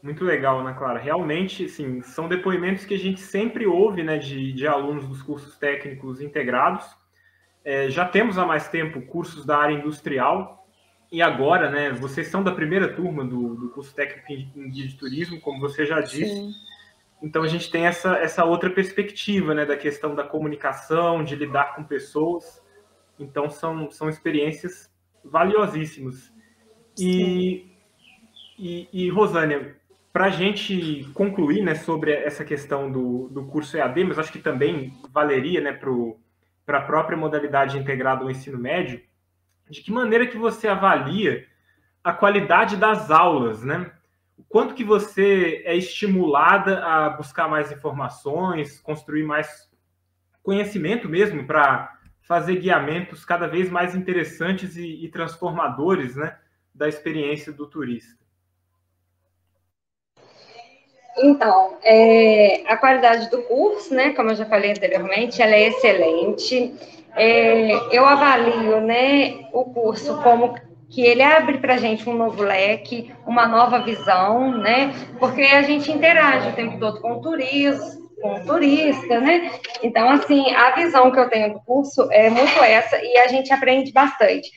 Muito 0.03 0.25
legal, 0.25 0.59
Ana 0.59 0.75
Clara. 0.75 0.99
Realmente, 0.99 1.69
sim, 1.69 2.03
são 2.03 2.27
depoimentos 2.27 2.85
que 2.85 2.95
a 2.95 2.99
gente 2.99 3.21
sempre 3.21 3.65
ouve 3.65 4.03
né, 4.03 4.19
de, 4.19 4.53
de 4.53 4.67
alunos 4.67 5.07
dos 5.07 5.23
cursos 5.23 5.57
técnicos 5.57 6.21
integrados. 6.21 6.85
É, 7.65 7.89
já 7.91 8.05
temos 8.05 8.39
há 8.39 8.45
mais 8.45 8.67
tempo 8.67 9.01
cursos 9.03 9.47
da 9.47 9.57
área 9.57 9.75
industrial, 9.75 10.67
e 11.13 11.23
agora, 11.23 11.71
né, 11.71 11.93
vocês 11.93 12.27
são 12.27 12.43
da 12.43 12.51
primeira 12.51 12.93
turma 12.93 13.25
do, 13.25 13.55
do 13.55 13.69
curso 13.69 13.95
técnico 13.95 14.33
em 14.33 14.69
guia 14.69 14.89
de 14.89 14.97
turismo, 14.97 15.41
como 15.41 15.61
você 15.61 15.87
já 15.87 16.01
disse. 16.01 16.27
Sim. 16.27 16.53
Então 17.23 17.45
a 17.45 17.49
gente 17.49 17.71
tem 17.71 17.87
essa, 17.87 18.17
essa 18.17 18.45
outra 18.45 18.69
perspectiva, 18.69 19.55
né, 19.55 19.65
da 19.65 19.77
questão 19.77 20.13
da 20.13 20.25
comunicação, 20.25 21.23
de 21.23 21.37
lidar 21.37 21.77
com 21.77 21.85
pessoas. 21.85 22.61
Então 23.21 23.51
são, 23.51 23.91
são 23.91 24.09
experiências 24.09 24.91
valiosíssimas. 25.25 26.33
E, 26.99 27.71
e, 28.59 28.89
e, 28.93 29.11
Rosânia, 29.11 29.77
para 30.13 30.27
a 30.27 30.31
gente 30.31 31.09
concluir 31.15 31.63
né, 31.63 31.75
sobre 31.75 32.13
essa 32.13 32.45
questão 32.45 32.91
do, 32.91 33.29
do 33.29 33.47
curso 33.47 33.77
EAD, 33.77 34.05
mas 34.05 34.19
acho 34.19 34.33
que 34.33 34.41
também 34.41 34.93
valeria 35.13 35.61
né, 35.61 35.73
para 36.67 36.79
a 36.79 36.83
própria 36.83 37.17
modalidade 37.17 37.79
integrada 37.79 38.23
ao 38.23 38.31
ensino 38.31 38.59
médio, 38.59 39.01
de 39.69 39.83
que 39.83 39.93
maneira 39.93 40.27
que 40.27 40.37
você 40.37 40.67
avalia 40.67 41.47
a 42.03 42.13
qualidade 42.13 42.77
das 42.77 43.11
aulas, 43.11 43.63
né? 43.63 43.93
O 44.37 44.43
quanto 44.49 44.75
que 44.75 44.83
você 44.83 45.63
é 45.67 45.77
estimulada 45.77 46.85
a 46.85 47.11
buscar 47.11 47.47
mais 47.47 47.71
informações, 47.71 48.81
construir 48.81 49.23
mais 49.23 49.71
conhecimento 50.43 51.09
mesmo 51.09 51.47
para 51.47 52.00
fazer 52.31 52.61
guiamentos 52.61 53.25
cada 53.25 53.49
vez 53.49 53.69
mais 53.69 53.97
interessantes 53.97 54.77
e, 54.77 55.05
e 55.05 55.09
transformadores, 55.09 56.15
né, 56.15 56.37
da 56.73 56.89
experiência 56.89 57.53
do 57.53 57.67
turista. 57.67 58.23
Então, 61.19 61.79
é, 61.83 62.63
a 62.69 62.77
qualidade 62.77 63.29
do 63.33 63.43
curso, 63.43 63.93
né, 63.93 64.11
como 64.11 64.31
eu 64.31 64.37
já 64.37 64.47
falei 64.47 64.71
anteriormente, 64.71 65.43
ela 65.43 65.57
é 65.57 65.71
excelente. 65.71 66.73
É, 67.17 67.73
eu 67.91 68.07
avalio, 68.07 68.81
né, 68.81 69.49
o 69.53 69.65
curso 69.65 70.23
como 70.23 70.55
que 70.89 71.03
ele 71.03 71.25
abre 71.25 71.59
para 71.59 71.75
a 71.75 71.79
gente 71.79 72.09
um 72.09 72.15
novo 72.15 72.45
leque, 72.45 73.13
uma 73.27 73.49
nova 73.49 73.81
visão, 73.81 74.57
né, 74.57 74.95
porque 75.19 75.43
a 75.43 75.63
gente 75.63 75.91
interage 75.91 76.49
o 76.49 76.55
tempo 76.55 76.79
todo 76.79 77.01
com 77.01 77.15
o 77.15 77.21
turismo, 77.21 78.00
com 78.21 78.41
turista, 78.45 79.21
né? 79.21 79.51
Então, 79.83 80.09
assim, 80.11 80.53
a 80.55 80.71
visão 80.73 81.11
que 81.11 81.19
eu 81.19 81.29
tenho 81.29 81.55
do 81.55 81.61
curso 81.61 82.11
é 82.11 82.29
muito 82.31 82.63
essa 82.63 82.99
e 83.03 83.19
a 83.19 83.29
gente 83.29 83.53
aprende 83.53 83.93
bastante. 83.93 84.51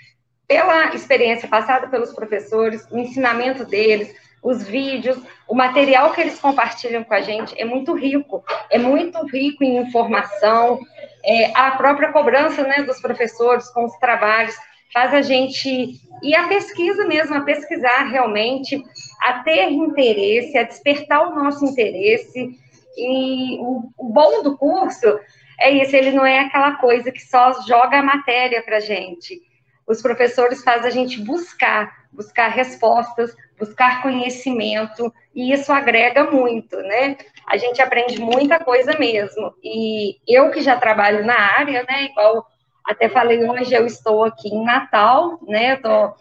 Pela 0.47 0.93
experiência 0.93 1.47
passada 1.47 1.87
pelos 1.87 2.13
professores, 2.13 2.85
o 2.91 2.97
ensinamento 2.97 3.65
deles, 3.65 4.13
os 4.43 4.63
vídeos, 4.63 5.17
o 5.47 5.55
material 5.55 6.11
que 6.11 6.19
eles 6.19 6.37
compartilham 6.37 7.03
com 7.03 7.13
a 7.13 7.21
gente 7.21 7.59
é 7.59 7.63
muito 7.63 7.93
rico, 7.93 8.43
é 8.69 8.77
muito 8.77 9.25
rico 9.25 9.63
em 9.63 9.77
informação, 9.77 10.79
é, 11.23 11.57
a 11.57 11.71
própria 11.71 12.11
cobrança 12.11 12.63
né, 12.63 12.83
dos 12.83 12.99
professores 12.99 13.69
com 13.69 13.85
os 13.85 13.97
trabalhos 13.97 14.55
faz 14.93 15.13
a 15.13 15.21
gente, 15.21 15.99
e 16.21 16.35
a 16.35 16.47
pesquisa 16.47 17.05
mesmo, 17.05 17.33
a 17.35 17.41
pesquisar 17.41 18.03
realmente, 18.09 18.83
a 19.23 19.39
ter 19.39 19.71
interesse, 19.71 20.55
a 20.55 20.63
despertar 20.63 21.27
o 21.27 21.35
nosso 21.35 21.65
interesse, 21.65 22.55
e 22.97 23.57
o, 23.59 23.89
o 23.97 24.09
bom 24.09 24.43
do 24.43 24.57
curso 24.57 25.19
é 25.59 25.71
isso, 25.71 25.95
ele 25.95 26.11
não 26.11 26.25
é 26.25 26.39
aquela 26.39 26.75
coisa 26.75 27.11
que 27.11 27.21
só 27.21 27.61
joga 27.61 27.99
a 27.99 28.03
matéria 28.03 28.61
para 28.61 28.79
gente, 28.79 29.41
os 29.87 30.01
professores 30.01 30.63
fazem 30.63 30.87
a 30.87 30.91
gente 30.91 31.21
buscar, 31.21 32.05
buscar 32.11 32.47
respostas, 32.47 33.35
buscar 33.59 34.01
conhecimento, 34.01 35.13
e 35.35 35.51
isso 35.51 35.71
agrega 35.71 36.29
muito, 36.29 36.77
né? 36.77 37.17
A 37.47 37.57
gente 37.57 37.81
aprende 37.81 38.19
muita 38.19 38.59
coisa 38.59 38.97
mesmo. 38.97 39.53
E 39.63 40.17
eu 40.27 40.49
que 40.51 40.61
já 40.61 40.77
trabalho 40.77 41.25
na 41.25 41.37
área, 41.37 41.83
né, 41.83 42.05
igual 42.05 42.45
até 42.85 43.07
falei 43.07 43.43
hoje, 43.49 43.73
eu 43.73 43.85
estou 43.85 44.25
aqui 44.25 44.49
em 44.49 44.63
Natal, 44.63 45.39
né? 45.47 45.73
Eu 45.73 45.81
tô, 45.81 46.13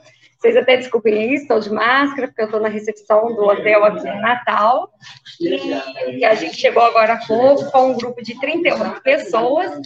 vocês 0.42 0.56
até 0.56 0.76
desculpem 0.76 1.32
isso, 1.32 1.44
estou 1.44 1.60
de 1.60 1.70
máscara, 1.70 2.26
porque 2.26 2.42
eu 2.42 2.46
estou 2.46 2.60
na 2.60 2.68
recepção 2.68 3.32
do 3.32 3.44
hotel 3.44 3.84
aqui 3.84 4.08
em 4.08 4.20
Natal. 4.20 4.92
E, 5.40 6.24
a 6.24 6.34
gente 6.34 6.56
chegou 6.56 6.82
agora 6.82 7.12
há 7.12 7.26
pouco 7.26 7.70
com 7.70 7.92
um 7.92 7.96
grupo 7.96 8.20
de 8.20 8.38
38 8.40 9.00
pessoas. 9.02 9.80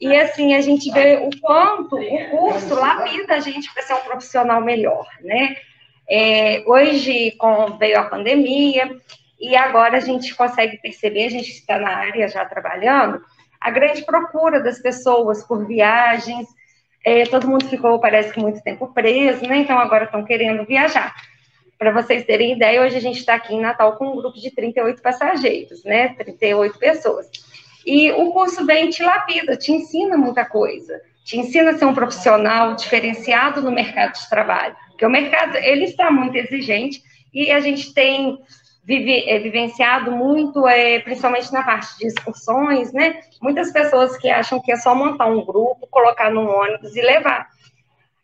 E 0.00 0.12
assim, 0.16 0.54
a 0.54 0.60
gente 0.60 0.90
vê 0.90 1.18
o 1.18 1.30
quanto 1.40 1.94
o 1.96 2.30
curso 2.30 2.74
lapida 2.74 3.34
a 3.34 3.38
gente 3.38 3.72
para 3.72 3.84
ser 3.84 3.94
um 3.94 4.00
profissional 4.00 4.60
melhor, 4.60 5.06
né? 5.20 5.54
É, 6.10 6.64
hoje, 6.66 7.30
com, 7.38 7.78
veio 7.78 8.00
a 8.00 8.04
pandemia, 8.04 8.96
e 9.40 9.54
agora 9.54 9.98
a 9.98 10.00
gente 10.00 10.34
consegue 10.34 10.78
perceber, 10.78 11.26
a 11.26 11.30
gente 11.30 11.48
está 11.48 11.78
na 11.78 11.96
área 11.96 12.26
já 12.26 12.44
trabalhando, 12.44 13.22
a 13.60 13.70
grande 13.70 14.04
procura 14.04 14.60
das 14.60 14.80
pessoas 14.80 15.46
por 15.46 15.64
viagens. 15.64 16.48
É, 17.04 17.24
todo 17.24 17.48
mundo 17.48 17.68
ficou, 17.68 17.98
parece 17.98 18.32
que, 18.32 18.40
muito 18.40 18.62
tempo 18.62 18.92
preso, 18.92 19.46
né? 19.46 19.58
Então 19.58 19.78
agora 19.78 20.04
estão 20.04 20.24
querendo 20.24 20.64
viajar. 20.64 21.14
Para 21.78 21.90
vocês 21.90 22.24
terem 22.24 22.52
ideia, 22.52 22.82
hoje 22.82 22.96
a 22.96 23.00
gente 23.00 23.18
está 23.18 23.34
aqui 23.34 23.54
em 23.54 23.60
Natal 23.60 23.96
com 23.96 24.06
um 24.06 24.16
grupo 24.16 24.38
de 24.38 24.50
38 24.52 25.02
passageiros, 25.02 25.82
né? 25.84 26.14
38 26.14 26.78
pessoas. 26.78 27.28
E 27.84 28.12
o 28.12 28.30
curso 28.32 28.64
vem 28.64 28.88
te 28.88 29.02
lapida, 29.02 29.56
te 29.56 29.72
ensina 29.72 30.16
muita 30.16 30.44
coisa. 30.44 31.00
Te 31.24 31.38
ensina 31.38 31.70
a 31.70 31.78
ser 31.78 31.84
um 31.84 31.94
profissional 31.94 32.74
diferenciado 32.74 33.60
no 33.60 33.72
mercado 33.72 34.14
de 34.14 34.28
trabalho. 34.28 34.76
Porque 34.90 35.04
o 35.04 35.10
mercado, 35.10 35.56
ele 35.56 35.84
está 35.84 36.10
muito 36.10 36.36
exigente 36.36 37.02
e 37.34 37.50
a 37.50 37.60
gente 37.60 37.92
tem 37.92 38.38
vive, 38.84 39.28
é, 39.28 39.38
vivenciado 39.38 40.10
muito, 40.10 40.66
é, 40.66 40.98
principalmente 41.00 41.52
na 41.52 41.62
parte 41.62 41.96
de 41.98 42.06
excursões, 42.06 42.92
né? 42.92 43.20
Muitas 43.40 43.72
pessoas 43.72 44.16
que 44.16 44.28
acham 44.28 44.60
que 44.60 44.72
é 44.72 44.76
só 44.76 44.94
montar 44.94 45.26
um 45.26 45.44
grupo, 45.44 45.86
colocar 45.90 46.30
num 46.30 46.48
ônibus 46.48 46.96
e 46.96 47.00
levar. 47.00 47.48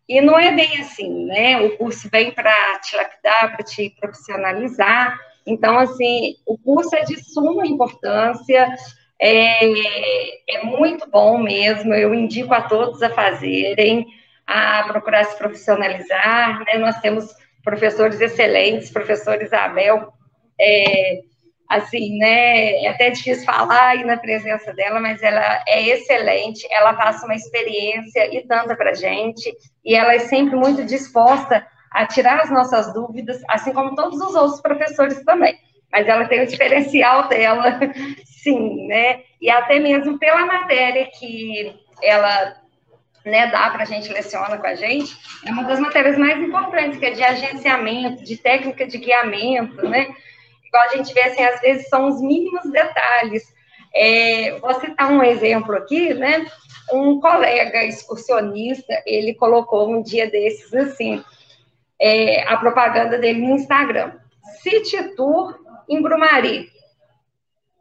E 0.09 0.21
não 0.21 0.39
é 0.39 0.51
bem 0.53 0.81
assim, 0.81 1.27
né? 1.27 1.61
O 1.61 1.77
curso 1.77 2.09
vem 2.11 2.33
para 2.33 2.79
te 2.81 2.97
lapidar, 2.97 3.55
para 3.55 3.65
te 3.65 3.95
profissionalizar. 4.01 5.19
Então, 5.47 5.79
assim, 5.79 6.37
o 6.47 6.59
curso 6.59 6.95
é 6.97 7.05
de 7.05 7.23
suma 7.23 7.67
importância, 7.67 8.75
é, 9.21 10.57
é 10.57 10.65
muito 10.65 11.09
bom 11.11 11.39
mesmo. 11.39 11.95
Eu 11.95 12.15
indico 12.15 12.53
a 12.53 12.63
todos 12.63 13.03
a 13.03 13.11
fazerem, 13.11 14.07
a 14.47 14.85
procurar 14.85 15.25
se 15.25 15.37
profissionalizar. 15.37 16.65
Né? 16.65 16.79
Nós 16.79 16.99
temos 17.01 17.35
professores 17.63 18.21
excelentes, 18.21 18.91
professor 18.91 19.41
Isabel, 19.43 20.13
é, 20.61 21.21
assim, 21.69 22.19
né, 22.19 22.83
é 22.85 22.89
até 22.89 23.11
difícil 23.11 23.45
falar 23.45 23.89
aí 23.89 24.05
na 24.05 24.17
presença 24.17 24.73
dela, 24.73 24.99
mas 25.01 25.23
ela 25.23 25.63
é 25.67 25.87
excelente, 25.89 26.67
ela 26.71 26.95
passa 26.95 27.27
uma 27.27 27.35
experiência 27.35 28.35
e 28.35 28.47
tanta 28.47 28.75
para 28.75 28.95
gente, 28.95 29.53
e 29.85 29.95
ela 29.95 30.15
é 30.15 30.21
sempre 30.21 30.57
muito 30.57 30.85
disposta 30.85 31.67
a 31.93 32.07
tirar 32.07 32.41
as 32.41 32.51
nossas 32.51 32.93
dúvidas, 32.93 33.41
assim 33.49 33.73
como 33.73 33.95
todos 33.95 34.21
os 34.21 34.35
outros 34.35 34.61
professores 34.61 35.23
também. 35.25 35.59
Mas 35.91 36.07
ela 36.07 36.27
tem 36.27 36.43
o 36.43 36.47
diferencial 36.47 37.29
dela, 37.29 37.81
sim, 38.25 38.87
né? 38.87 39.23
E 39.41 39.51
até 39.51 39.79
mesmo 39.79 40.19
pela 40.19 40.45
matéria 40.45 41.07
que 41.19 41.75
ela 42.03 42.57
né, 43.25 43.47
dá 43.47 43.71
para 43.71 43.83
a 43.83 43.87
gente, 43.87 44.13
leciona 44.13 44.59
com 44.59 44.67
a 44.67 44.75
gente, 44.75 45.17
é 45.45 45.51
uma 45.51 45.65
das 45.65 45.79
matérias 45.79 46.19
mais 46.19 46.39
importantes, 46.41 46.99
que 46.99 47.07
é 47.07 47.11
de 47.11 47.23
agenciamento, 47.23 48.25
de 48.25 48.37
técnica 48.37 48.87
de 48.87 48.99
guiamento, 48.99 49.89
né? 49.89 50.09
Igual 50.69 50.85
a 50.85 50.97
gente 50.97 51.13
vê, 51.13 51.23
assim, 51.23 51.43
às 51.43 51.61
vezes 51.61 51.89
são 51.89 52.07
os 52.09 52.21
mínimos 52.21 52.71
detalhes. 52.71 53.43
É, 53.95 54.59
vou 54.61 54.73
citar 54.75 55.11
um 55.11 55.23
exemplo 55.23 55.75
aqui, 55.75 56.15
né? 56.15 56.47
Um 56.93 57.21
colega 57.21 57.85
excursionista, 57.85 59.03
ele 59.05 59.35
colocou 59.35 59.91
um 59.91 60.03
dia 60.03 60.31
desses, 60.31 60.73
assim, 60.75 61.23
é, 62.01 62.43
a 62.47 62.57
propaganda 62.57 63.19
dele 63.19 63.41
no 63.41 63.55
Instagram. 63.55 64.13
City 64.63 65.15
Tour 65.17 65.59
em 65.89 66.01
Brumari. 66.01 66.71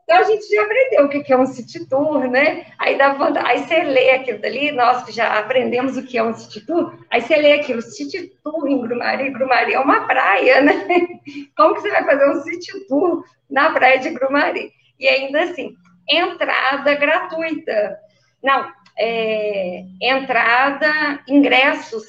Então 0.07 0.21
a 0.21 0.23
gente 0.23 0.47
já 0.47 0.63
aprendeu 0.63 1.05
o 1.05 1.09
que 1.09 1.33
é 1.33 1.37
um 1.37 1.45
city 1.45 1.85
tour, 1.85 2.29
né? 2.29 2.67
Aí, 2.79 2.97
dá, 2.97 3.13
aí 3.45 3.65
você 3.65 3.83
lê 3.83 4.11
aquilo 4.11 4.39
dali, 4.39 4.71
nós 4.71 5.05
já 5.13 5.37
aprendemos 5.37 5.97
o 5.97 6.03
que 6.03 6.17
é 6.17 6.23
um 6.23 6.33
city 6.33 6.65
tour, 6.65 6.97
aí 7.11 7.19
você 7.19 7.35
lê 7.35 7.51
aquilo, 7.51 7.81
city 7.81 8.31
tour 8.41 8.69
em 8.69 8.79
Grumari, 8.79 9.29
Grumari 9.31 9.73
é 9.73 9.79
uma 9.81 10.07
praia, 10.07 10.61
né? 10.61 10.87
Como 11.57 11.75
que 11.75 11.81
você 11.81 11.91
vai 11.91 12.05
fazer 12.05 12.29
um 12.29 12.41
city 12.41 12.87
tour 12.87 13.25
na 13.49 13.71
praia 13.71 13.99
de 13.99 14.09
Grumari? 14.11 14.71
E 14.97 15.09
ainda 15.09 15.43
assim, 15.43 15.75
entrada 16.09 16.95
gratuita. 16.95 17.99
Não, 18.41 18.71
é, 18.97 19.83
entrada, 20.01 21.21
ingressos 21.27 22.05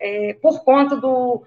é, 0.00 0.34
por 0.42 0.64
conta 0.64 0.96
do, 0.96 1.44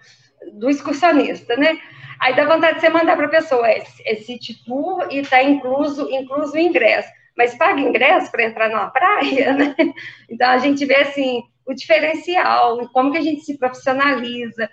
do 0.54 0.70
excursionista, 0.70 1.58
né? 1.58 1.78
Aí 2.20 2.36
dá 2.36 2.46
vontade 2.46 2.76
de 2.76 2.82
você 2.82 2.90
mandar 2.90 3.16
para 3.16 3.28
a 3.28 3.30
pessoa, 3.30 3.70
é, 3.70 3.84
é 4.06 4.16
City 4.16 4.64
Tour 4.66 5.08
e 5.10 5.20
está 5.20 5.42
incluso, 5.42 6.10
incluso 6.12 6.54
o 6.54 6.60
ingresso. 6.60 7.10
Mas 7.38 7.56
paga 7.56 7.80
ingresso 7.80 8.30
para 8.32 8.44
entrar 8.44 8.70
numa 8.70 8.90
praia, 8.90 9.54
né? 9.54 9.76
Então 10.30 10.50
a 10.50 10.58
gente 10.58 10.86
vê 10.86 10.98
assim 10.98 11.44
o 11.66 11.74
diferencial, 11.74 12.90
como 12.90 13.12
que 13.12 13.18
a 13.18 13.22
gente 13.22 13.42
se 13.42 13.58
profissionaliza, 13.58 14.70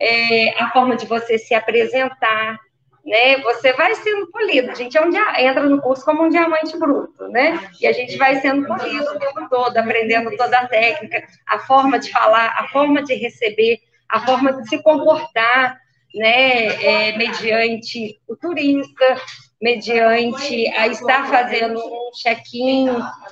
é, 0.00 0.50
a 0.62 0.70
forma 0.70 0.96
de 0.96 1.06
você 1.06 1.38
se 1.38 1.54
apresentar, 1.54 2.58
né? 3.04 3.38
Você 3.38 3.72
vai 3.72 3.94
sendo 3.94 4.30
polido. 4.30 4.70
A 4.70 4.74
gente 4.74 4.96
é 4.96 5.00
um 5.00 5.10
dia, 5.10 5.42
entra 5.42 5.62
no 5.62 5.80
curso 5.80 6.04
como 6.04 6.24
um 6.24 6.28
diamante 6.28 6.76
bruto, 6.78 7.28
né? 7.28 7.58
E 7.80 7.86
a 7.86 7.92
gente 7.92 8.16
vai 8.16 8.36
sendo 8.36 8.66
polido 8.66 9.04
o 9.04 9.18
tempo 9.18 9.48
todo, 9.48 9.76
aprendendo 9.76 10.36
toda 10.36 10.58
a 10.58 10.68
técnica, 10.68 11.22
a 11.46 11.58
forma 11.60 11.98
de 11.98 12.10
falar, 12.10 12.54
a 12.58 12.68
forma 12.68 13.02
de 13.02 13.14
receber, 13.14 13.80
a 14.08 14.24
forma 14.24 14.52
de 14.52 14.68
se 14.68 14.82
comportar, 14.82 15.78
né? 16.14 16.66
É, 16.84 17.16
mediante 17.16 18.18
o 18.28 18.36
turista, 18.36 19.20
mediante 19.60 20.66
a 20.68 20.86
estar 20.86 21.28
fazendo 21.28 21.78
um 21.78 22.10
check-in 22.12 22.86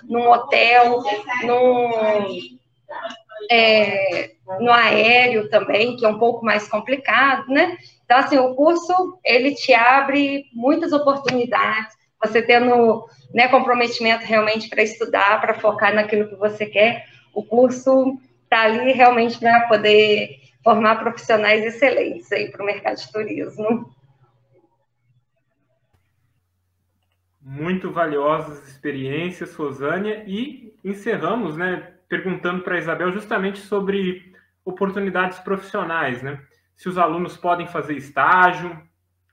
num 0.05 0.29
hotel, 0.29 1.03
num 1.45 2.57
é, 3.51 4.33
no 4.61 4.73
aéreo 4.73 5.49
também, 5.49 5.97
que 5.97 6.05
é 6.05 6.09
um 6.09 6.19
pouco 6.19 6.45
mais 6.45 6.69
complicado, 6.69 7.49
né? 7.49 7.77
Então, 8.05 8.19
assim, 8.19 8.39
o 8.39 8.55
curso, 8.55 9.19
ele 9.25 9.55
te 9.55 9.75
abre 9.75 10.45
muitas 10.53 10.93
oportunidades, 10.93 11.95
você 12.23 12.41
tendo 12.41 13.05
né, 13.35 13.49
comprometimento 13.49 14.25
realmente 14.25 14.69
para 14.69 14.83
estudar, 14.83 15.41
para 15.41 15.55
focar 15.55 15.95
naquilo 15.95 16.29
que 16.29 16.37
você 16.37 16.67
quer, 16.67 17.05
o 17.35 17.45
curso 17.45 18.19
está 18.45 18.63
ali 18.63 18.93
realmente 18.93 19.39
para 19.39 19.67
poder 19.69 20.46
formar 20.67 20.97
profissionais 20.97 21.65
excelentes 21.65 22.33
aí 22.33 22.51
para 22.51 22.61
o 22.61 22.67
mercado 22.67 22.97
de 22.97 23.13
turismo. 23.13 23.95
Muito 27.41 27.93
valiosas 27.93 28.67
experiências, 28.67 29.55
Rosânia, 29.55 30.25
e 30.27 30.75
encerramos, 30.83 31.57
né, 31.57 31.95
perguntando 32.09 32.65
para 32.65 32.75
a 32.75 32.79
Isabel 32.79 33.13
justamente 33.13 33.61
sobre 33.61 34.35
oportunidades 34.65 35.39
profissionais, 35.39 36.21
né? 36.21 36.43
Se 36.75 36.89
os 36.89 36.99
alunos 36.99 37.37
podem 37.37 37.69
fazer 37.69 37.97
estágio, 37.97 38.77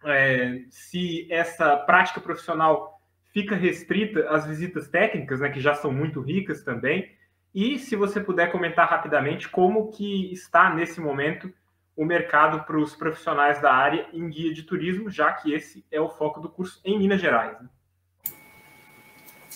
é, 0.05 0.61
se 0.69 1.27
essa 1.31 1.75
prática 1.77 2.21
profissional 2.21 3.01
fica 3.33 3.55
restrita 3.55 4.29
às 4.29 4.45
visitas 4.45 4.87
técnicas, 4.87 5.39
né, 5.39 5.49
que 5.49 5.59
já 5.59 5.73
são 5.73 5.91
muito 5.91 6.21
ricas 6.21 6.63
também, 6.63 7.11
e 7.53 7.77
se 7.77 7.95
você 7.95 8.19
puder 8.19 8.51
comentar 8.51 8.89
rapidamente 8.89 9.47
como 9.47 9.91
que 9.91 10.31
está 10.33 10.73
nesse 10.73 10.99
momento 10.99 11.53
o 11.95 12.03
mercado 12.03 12.63
para 12.63 12.77
os 12.77 12.95
profissionais 12.95 13.61
da 13.61 13.71
área 13.71 14.07
em 14.11 14.27
guia 14.29 14.53
de 14.53 14.63
turismo, 14.63 15.11
já 15.11 15.31
que 15.31 15.53
esse 15.53 15.85
é 15.91 16.01
o 16.01 16.09
foco 16.09 16.39
do 16.39 16.49
curso 16.49 16.81
em 16.83 16.97
Minas 16.97 17.21
Gerais. 17.21 17.59
Né? 17.61 17.69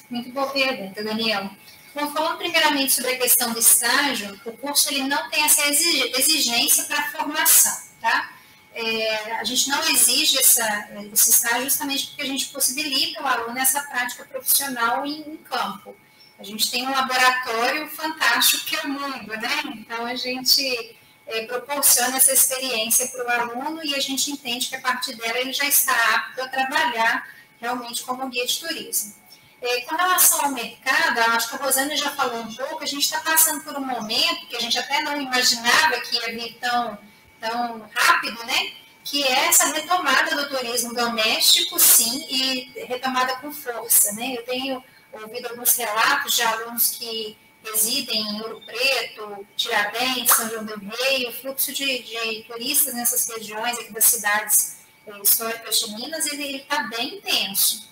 Muito 0.09 0.31
boa 0.31 0.47
pergunta, 0.51 1.03
Daniel. 1.03 1.49
Bom, 1.95 2.11
falando 2.13 2.37
primeiramente 2.37 2.93
sobre 2.93 3.13
a 3.13 3.17
questão 3.17 3.51
do 3.51 3.57
estágio, 3.57 4.39
o 4.45 4.51
curso 4.57 4.93
ele 4.93 5.07
não 5.07 5.29
tem 5.31 5.43
essa 5.43 5.67
exigência 5.67 6.85
para 6.85 7.09
formação, 7.11 7.75
tá? 7.99 8.31
É, 8.71 9.39
a 9.39 9.43
gente 9.43 9.67
não 9.69 9.81
exige 9.89 10.37
essa, 10.37 10.89
esse 11.11 11.31
estágio 11.31 11.63
justamente 11.63 12.09
porque 12.09 12.21
a 12.21 12.25
gente 12.25 12.49
possibilita 12.49 13.23
o 13.23 13.25
aluno 13.25 13.57
essa 13.57 13.81
prática 13.81 14.23
profissional 14.25 15.03
em, 15.03 15.21
em 15.21 15.37
campo. 15.37 15.95
A 16.39 16.43
gente 16.43 16.69
tem 16.69 16.87
um 16.87 16.91
laboratório 16.91 17.87
fantástico 17.89 18.65
que 18.65 18.75
é 18.75 18.81
o 18.81 18.89
mundo, 18.89 19.35
né? 19.37 19.63
Então 19.75 20.05
a 20.05 20.15
gente 20.15 20.95
é, 21.25 21.45
proporciona 21.45 22.17
essa 22.17 22.31
experiência 22.31 23.07
para 23.07 23.25
o 23.25 23.29
aluno 23.29 23.83
e 23.83 23.95
a 23.95 23.99
gente 23.99 24.31
entende 24.31 24.67
que 24.67 24.75
a 24.75 24.81
partir 24.81 25.15
dela 25.15 25.39
ele 25.39 25.51
já 25.51 25.65
está 25.65 25.93
apto 26.15 26.41
a 26.41 26.47
trabalhar 26.47 27.27
realmente 27.59 28.03
como 28.03 28.29
guia 28.29 28.45
de 28.45 28.59
turismo. 28.59 29.15
É, 29.59 29.81
com 29.81 29.95
relação 29.95 30.45
ao 30.45 30.51
mercado, 30.51 31.19
acho 31.31 31.49
que 31.49 31.55
a 31.55 31.57
Rosana 31.57 31.95
já 31.95 32.11
falou 32.11 32.41
um 32.41 32.55
pouco, 32.55 32.83
a 32.83 32.85
gente 32.85 33.03
está 33.03 33.19
passando 33.21 33.63
por 33.63 33.75
um 33.75 33.83
momento 33.83 34.45
que 34.47 34.55
a 34.55 34.59
gente 34.59 34.77
até 34.77 35.01
não 35.01 35.19
imaginava 35.19 35.99
que 36.01 36.15
ia 36.15 36.31
vir 36.35 36.55
tão, 36.61 36.97
tão 37.39 37.89
rápido, 37.95 38.45
né? 38.45 38.73
Que 39.03 39.23
é 39.23 39.47
essa 39.47 39.73
retomada 39.73 40.35
do 40.35 40.49
turismo 40.49 40.93
doméstico, 40.93 41.79
sim, 41.79 42.27
e 42.29 42.85
retomada 42.85 43.37
com 43.37 43.51
força, 43.51 44.11
né? 44.11 44.35
Eu 44.37 44.45
tenho 44.45 44.83
ouvido 45.23 45.47
alguns 45.47 45.75
relatos 45.75 46.35
de 46.35 46.41
alunos 46.41 46.91
que 46.91 47.37
residem 47.63 48.21
em 48.21 48.41
Ouro 48.41 48.61
Preto, 48.65 49.47
Tiradentes, 49.55 50.35
São 50.35 50.49
João 50.49 50.65
del 50.65 50.79
Rei, 50.79 51.27
o 51.27 51.33
fluxo 51.33 51.73
de, 51.73 52.03
de 52.03 52.43
turistas 52.43 52.93
nessas 52.93 53.27
regiões 53.27 53.77
aqui 53.77 53.91
das 53.91 54.05
cidades 54.05 54.77
é, 55.05 55.19
históricas 55.19 55.79
de 55.79 55.95
Minas, 55.95 56.25
ele 56.27 56.57
está 56.57 56.83
bem 56.83 57.15
intenso. 57.15 57.87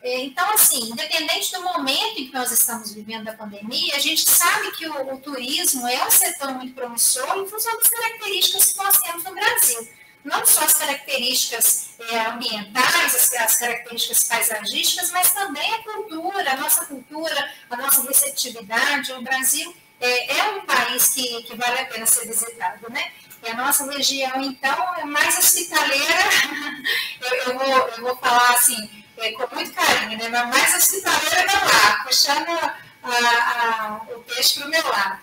É, 0.00 0.20
então, 0.20 0.48
assim, 0.52 0.90
independente 0.90 1.52
do 1.52 1.62
momento 1.62 2.18
em 2.18 2.26
que 2.28 2.32
nós 2.32 2.52
estamos 2.52 2.94
vivendo 2.94 3.24
da 3.24 3.34
pandemia, 3.34 3.96
a 3.96 3.98
gente 3.98 4.28
sabe 4.28 4.70
que 4.72 4.86
o, 4.86 5.14
o 5.14 5.18
turismo 5.18 5.86
é 5.88 6.06
um 6.06 6.10
setor 6.10 6.52
muito 6.52 6.74
promissor 6.74 7.36
em 7.36 7.48
função 7.48 7.76
das 7.76 7.88
características 7.88 8.72
que 8.72 8.78
nós 8.78 8.98
temos 8.98 9.24
no 9.24 9.34
Brasil. 9.34 9.88
Não 10.24 10.46
só 10.46 10.64
as 10.64 10.74
características 10.74 11.87
é, 11.98 12.18
ambientais, 12.26 13.14
as, 13.14 13.32
as, 13.32 13.58
características 13.58 14.22
paisagísticas, 14.22 15.10
mas 15.10 15.32
também 15.32 15.74
a 15.74 15.82
cultura, 15.82 16.52
a 16.52 16.56
nossa 16.56 16.86
cultura, 16.86 17.52
a 17.68 17.76
nossa 17.76 18.02
receptividade. 18.02 19.12
O 19.12 19.22
Brasil 19.22 19.74
é, 20.00 20.38
é 20.38 20.44
um 20.50 20.60
país 20.64 21.08
que, 21.08 21.42
que 21.42 21.56
vale 21.56 21.80
a 21.80 21.86
pena 21.86 22.06
ser 22.06 22.26
visitado, 22.26 22.88
né? 22.90 23.12
E 23.42 23.48
a 23.48 23.54
nossa 23.54 23.90
região, 23.90 24.40
então, 24.42 24.94
é 24.96 25.04
mais 25.04 25.38
hospitaleira. 25.38 26.24
eu, 27.20 27.34
eu, 27.34 27.58
vou, 27.58 27.88
eu 27.88 28.02
vou 28.02 28.16
falar 28.16 28.50
assim, 28.50 29.04
é, 29.16 29.32
com 29.32 29.54
muito 29.54 29.72
carinho, 29.72 30.18
né? 30.18 30.28
mas 30.28 30.48
mais 30.48 30.74
hospitaleira 30.74 31.46
não 31.46 31.64
lá, 31.64 32.04
puxando 32.04 32.48
a, 33.02 33.10
a, 33.10 34.00
o 34.14 34.20
peixe 34.22 34.58
para 34.58 34.66
o 34.66 34.70
meu 34.70 34.88
lado. 34.88 35.20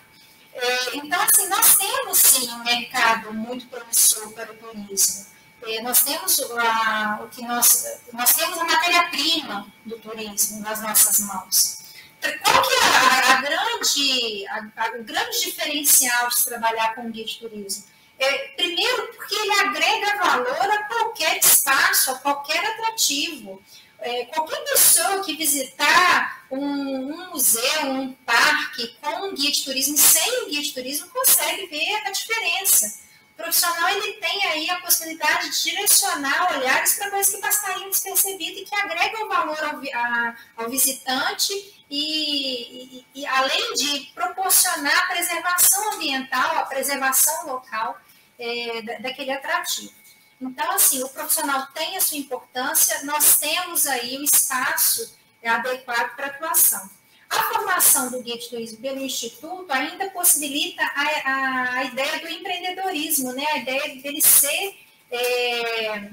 É, 0.54 0.96
então, 0.96 1.20
assim, 1.20 1.48
nós 1.48 1.76
temos 1.76 2.18
sim 2.18 2.50
um 2.50 2.64
mercado 2.64 3.32
muito 3.34 3.66
promissor 3.66 4.32
para 4.32 4.52
o 4.52 4.56
turismo. 4.56 5.35
É, 5.62 5.80
nós 5.82 6.02
temos 6.02 6.40
a, 6.52 7.20
o 7.22 7.28
que 7.28 7.42
nós, 7.42 8.00
nós 8.12 8.34
temos 8.34 8.58
a 8.58 8.64
matéria-prima 8.64 9.66
do 9.84 9.98
turismo 9.98 10.60
nas 10.60 10.82
nossas 10.82 11.20
mãos. 11.20 11.78
Então, 12.18 12.32
qual 12.38 12.62
que 12.62 12.74
é 12.74 12.78
a, 12.78 13.32
a 13.32 13.40
grande, 13.40 14.46
a, 14.48 14.98
o 14.98 15.04
grande 15.04 15.40
diferencial 15.40 16.28
de 16.28 16.44
trabalhar 16.44 16.94
com 16.94 17.10
guia 17.10 17.24
de 17.24 17.38
turismo? 17.38 17.84
É, 18.18 18.48
primeiro, 18.56 19.08
porque 19.08 19.34
ele 19.34 19.52
agrega 19.60 20.16
valor 20.18 20.70
a 20.70 20.84
qualquer 20.84 21.38
espaço, 21.38 22.12
a 22.12 22.18
qualquer 22.18 22.64
atrativo 22.64 23.62
é, 23.98 24.26
qualquer 24.26 24.62
pessoa 24.64 25.24
que 25.24 25.36
visitar 25.36 26.46
um, 26.50 26.60
um, 26.60 27.30
museu, 27.30 27.86
um 27.86 28.12
parque 28.12 28.88
com 29.00 29.26
um 29.26 29.34
guia 29.34 29.50
de 29.50 29.64
turismo 29.64 29.96
sem 29.96 30.44
um 30.44 30.48
guia 30.48 30.62
de 30.62 30.72
turismo 30.72 31.08
consegue 31.08 31.66
ver 31.66 32.02
a 32.04 32.10
diferença. 32.10 33.05
Profissional 33.36 33.88
ele 33.90 34.14
tem 34.14 34.46
aí 34.46 34.70
a 34.70 34.80
possibilidade 34.80 35.50
de 35.50 35.62
direcionar 35.62 36.56
olhares 36.56 36.94
para 36.94 37.10
coisas 37.10 37.34
que 37.34 37.40
passariam 37.40 37.90
despercebidas 37.90 38.62
e 38.62 38.64
que 38.64 38.74
agregam 38.74 39.28
valor 39.28 39.62
ao, 39.62 39.78
a, 39.94 40.36
ao 40.56 40.70
visitante 40.70 41.52
e, 41.90 42.98
e, 42.98 43.06
e, 43.14 43.26
além 43.26 43.74
de 43.74 44.10
proporcionar 44.14 44.98
a 45.04 45.06
preservação 45.06 45.92
ambiental, 45.92 46.58
a 46.58 46.64
preservação 46.64 47.46
local 47.46 48.00
é, 48.38 48.82
daquele 49.00 49.32
atrativo. 49.32 49.92
Então, 50.40 50.70
assim, 50.72 51.02
o 51.02 51.08
profissional 51.08 51.66
tem 51.74 51.96
a 51.96 52.00
sua 52.00 52.18
importância, 52.18 53.04
nós 53.04 53.38
temos 53.38 53.86
aí 53.86 54.16
o 54.18 54.24
espaço 54.24 55.16
adequado 55.44 56.16
para 56.16 56.26
atuação. 56.26 56.90
A 57.28 57.42
formação 57.42 58.10
do 58.10 58.22
guia 58.22 58.38
pelo 58.80 59.00
Instituto 59.00 59.70
ainda 59.70 60.08
possibilita 60.10 60.82
a, 60.82 61.30
a, 61.30 61.72
a 61.78 61.84
ideia 61.84 62.20
do 62.20 62.28
empreendedorismo, 62.28 63.32
né? 63.32 63.44
a 63.46 63.58
ideia 63.58 64.00
dele 64.00 64.22
ser 64.22 64.78
é, 65.10 66.10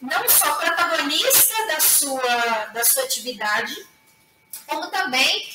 não 0.00 0.28
só 0.28 0.54
protagonista 0.54 1.66
da 1.66 1.80
sua, 1.80 2.66
da 2.66 2.84
sua 2.84 3.02
atividade, 3.04 3.74
como 4.66 4.90
também 4.90 5.48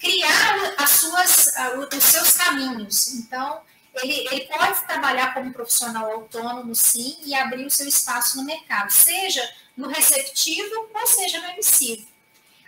criar 0.00 0.74
as 0.78 0.90
suas, 0.90 1.52
os 1.96 2.04
seus 2.04 2.32
caminhos. 2.32 3.08
Então, 3.14 3.62
ele, 3.94 4.26
ele 4.30 4.46
pode 4.46 4.86
trabalhar 4.86 5.34
como 5.34 5.52
profissional 5.52 6.10
autônomo, 6.10 6.74
sim, 6.74 7.16
e 7.24 7.34
abrir 7.34 7.66
o 7.66 7.70
seu 7.70 7.86
espaço 7.86 8.36
no 8.36 8.44
mercado, 8.44 8.90
seja 8.90 9.48
no 9.76 9.88
receptivo 9.88 10.88
ou 10.92 11.06
seja 11.06 11.40
no 11.40 11.48
emissivo. 11.50 12.06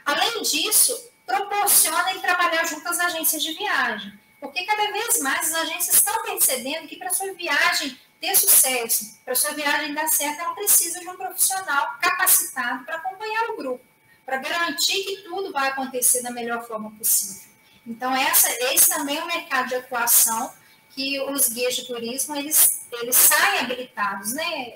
Além 0.05 0.43
disso, 0.43 1.11
proporciona 1.27 2.11
ele 2.11 2.21
trabalhar 2.21 2.65
junto 2.65 2.89
às 2.89 2.99
agências 3.01 3.43
de 3.43 3.53
viagem, 3.53 4.13
porque 4.41 4.65
cada 4.65 4.93
vez 4.93 5.19
mais 5.21 5.53
as 5.53 5.63
agências 5.63 5.97
estão 5.97 6.23
percebendo 6.23 6.87
que 6.87 6.97
para 6.97 7.11
sua 7.11 7.33
viagem 7.35 7.99
ter 8.21 8.35
sucesso, 8.37 9.19
para 9.25 9.35
sua 9.35 9.53
viagem 9.53 9.93
dar 9.93 10.09
certo, 10.09 10.41
ela 10.41 10.55
precisa 10.55 11.01
de 11.01 11.09
um 11.09 11.17
profissional 11.17 11.99
capacitado 12.01 12.85
para 12.85 12.97
acompanhar 12.97 13.51
o 13.51 13.57
grupo, 13.57 13.85
para 14.25 14.39
garantir 14.39 15.05
que 15.05 15.23
tudo 15.23 15.53
vai 15.53 15.69
acontecer 15.69 16.23
da 16.23 16.31
melhor 16.31 16.67
forma 16.67 16.91
possível. 16.93 17.51
Então, 17.87 18.15
essa, 18.17 18.49
esse 18.73 18.89
também 18.89 19.19
é 19.19 19.23
um 19.23 19.27
mercado 19.27 19.69
de 19.69 19.75
atuação 19.75 20.53
que 20.91 21.21
os 21.21 21.49
guias 21.49 21.77
de 21.77 21.87
turismo 21.87 22.35
eles 22.35 22.76
eles 22.93 23.17
saem 23.17 23.61
habilitados, 23.61 24.33
né? 24.33 24.69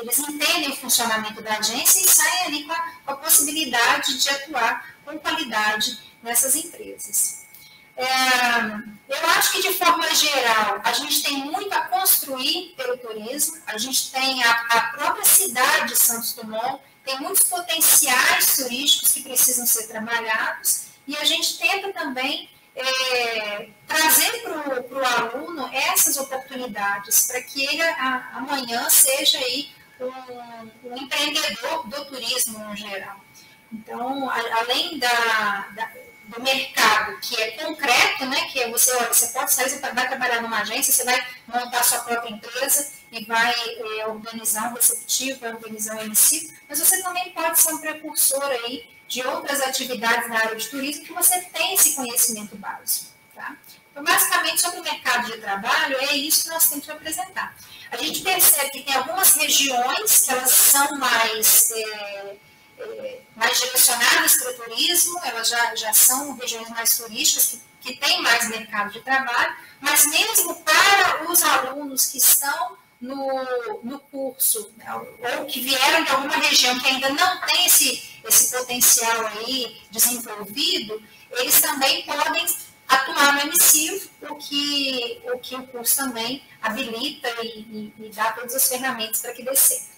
Eles 0.00 0.18
entendem 0.18 0.70
o 0.70 0.76
funcionamento 0.76 1.40
da 1.42 1.58
agência 1.58 2.00
e 2.00 2.08
saem 2.08 2.46
ali 2.46 2.64
com 2.64 2.72
a, 2.72 2.92
com 3.04 3.12
a 3.12 3.16
possibilidade 3.16 4.18
de 4.18 4.28
atuar 4.28 4.94
com 5.04 5.18
qualidade 5.18 5.98
nessas 6.22 6.54
empresas. 6.54 7.42
É, 7.96 8.06
eu 9.08 9.26
acho 9.30 9.52
que, 9.52 9.62
de 9.62 9.74
forma 9.74 10.12
geral, 10.14 10.80
a 10.82 10.92
gente 10.92 11.22
tem 11.22 11.36
muito 11.44 11.72
a 11.72 11.82
construir 11.82 12.74
pelo 12.76 12.96
turismo, 12.96 13.60
a 13.66 13.76
gente 13.76 14.10
tem 14.10 14.42
a, 14.42 14.50
a 14.50 14.80
própria 14.96 15.24
cidade 15.24 15.88
de 15.88 15.96
Santos 15.96 16.32
Dumont, 16.34 16.80
tem 17.04 17.20
muitos 17.20 17.44
potenciais 17.44 18.56
turísticos 18.56 19.12
que 19.12 19.22
precisam 19.22 19.66
ser 19.66 19.88
trabalhados, 19.88 20.86
e 21.06 21.16
a 21.16 21.24
gente 21.24 21.58
tenta 21.58 21.92
também 21.92 22.48
é, 22.74 23.68
trazer 23.86 24.42
para 24.42 24.98
o 24.98 25.04
aluno 25.04 25.68
essas 25.72 26.16
oportunidades 26.16 27.26
para 27.26 27.42
que 27.42 27.64
ele 27.66 27.82
a, 27.82 28.30
amanhã 28.34 28.88
seja 28.88 29.38
aí 29.38 29.70
um, 30.00 30.88
um, 30.88 30.96
empreendedor 30.96 31.86
do 31.86 32.04
turismo 32.06 32.58
no 32.58 32.76
geral. 32.76 33.20
Então, 33.72 34.28
a, 34.28 34.38
além 34.60 34.98
da, 34.98 35.68
da, 35.74 35.90
do 36.24 36.42
mercado 36.42 37.18
que 37.20 37.40
é 37.40 37.50
concreto, 37.52 38.24
né, 38.26 38.48
que 38.48 38.60
é 38.60 38.70
você, 38.70 38.92
olha, 38.96 39.12
você 39.12 39.28
pode 39.28 39.52
sair, 39.52 39.68
você 39.68 39.78
vai 39.78 40.08
trabalhar 40.08 40.40
numa 40.40 40.60
agência, 40.60 40.92
você 40.92 41.04
vai 41.04 41.26
montar 41.46 41.82
sua 41.82 42.00
própria 42.00 42.30
empresa 42.30 43.01
e 43.12 43.24
vai 43.26 43.54
é, 43.98 44.06
organizar 44.06 44.70
um 44.70 44.74
receptivo, 44.74 45.38
vai 45.38 45.52
organizar 45.52 45.96
um 45.96 46.00
MC, 46.00 46.50
mas 46.66 46.78
você 46.78 47.02
também 47.02 47.30
pode 47.32 47.60
ser 47.60 47.74
um 47.74 47.78
precursor 47.78 48.42
aí 48.42 48.88
de 49.06 49.22
outras 49.26 49.60
atividades 49.60 50.28
na 50.30 50.38
área 50.38 50.56
de 50.56 50.66
turismo 50.68 51.04
que 51.04 51.12
você 51.12 51.38
tem 51.52 51.74
esse 51.74 51.94
conhecimento 51.94 52.56
básico. 52.56 53.12
Tá? 53.34 53.54
Então, 53.90 54.02
basicamente, 54.02 54.62
sobre 54.62 54.80
o 54.80 54.82
mercado 54.82 55.30
de 55.30 55.38
trabalho, 55.38 55.96
é 55.98 56.16
isso 56.16 56.44
que 56.44 56.48
nós 56.48 56.66
temos 56.66 56.86
que 56.86 56.90
apresentar. 56.90 57.54
A 57.90 57.96
gente 57.98 58.22
percebe 58.22 58.70
que 58.70 58.82
tem 58.82 58.94
algumas 58.94 59.34
regiões 59.34 60.22
que 60.22 60.32
elas 60.32 60.50
são 60.50 60.98
mais, 60.98 61.70
é, 61.70 62.36
é, 62.78 63.20
mais 63.36 63.60
direcionadas 63.60 64.36
para 64.36 64.52
o 64.52 64.54
turismo, 64.54 65.20
elas 65.24 65.48
já, 65.50 65.74
já 65.74 65.92
são 65.92 66.34
regiões 66.34 66.70
mais 66.70 66.96
turísticas, 66.96 67.60
que, 67.82 67.92
que 67.92 68.00
têm 68.00 68.22
mais 68.22 68.48
mercado 68.48 68.90
de 68.90 69.00
trabalho, 69.02 69.54
mas 69.78 70.06
mesmo 70.06 70.54
para 70.62 71.30
os 71.30 71.42
alunos 71.42 72.06
que 72.06 72.16
estão 72.16 72.78
no, 73.02 73.80
no 73.82 73.98
curso, 73.98 74.72
né, 74.76 74.94
ou 75.40 75.44
que 75.46 75.60
vieram 75.60 76.04
de 76.04 76.10
alguma 76.12 76.36
região 76.36 76.78
que 76.78 76.86
ainda 76.86 77.08
não 77.10 77.40
tem 77.40 77.66
esse, 77.66 78.20
esse 78.24 78.56
potencial 78.56 79.26
aí 79.26 79.76
desenvolvido, 79.90 81.02
eles 81.32 81.60
também 81.60 82.04
podem 82.04 82.46
atuar 82.88 83.34
no 83.34 83.40
emissivo, 83.40 84.08
o 84.30 84.36
que 84.36 85.20
o, 85.24 85.38
que 85.38 85.56
o 85.56 85.66
curso 85.66 85.96
também 85.96 86.44
habilita 86.62 87.28
e, 87.42 87.46
e, 87.58 87.94
e 87.98 88.08
dá 88.10 88.32
todas 88.32 88.54
as 88.54 88.68
ferramentas 88.68 89.20
para 89.20 89.32
que 89.32 89.42
dê 89.42 89.54
certo. 89.56 89.90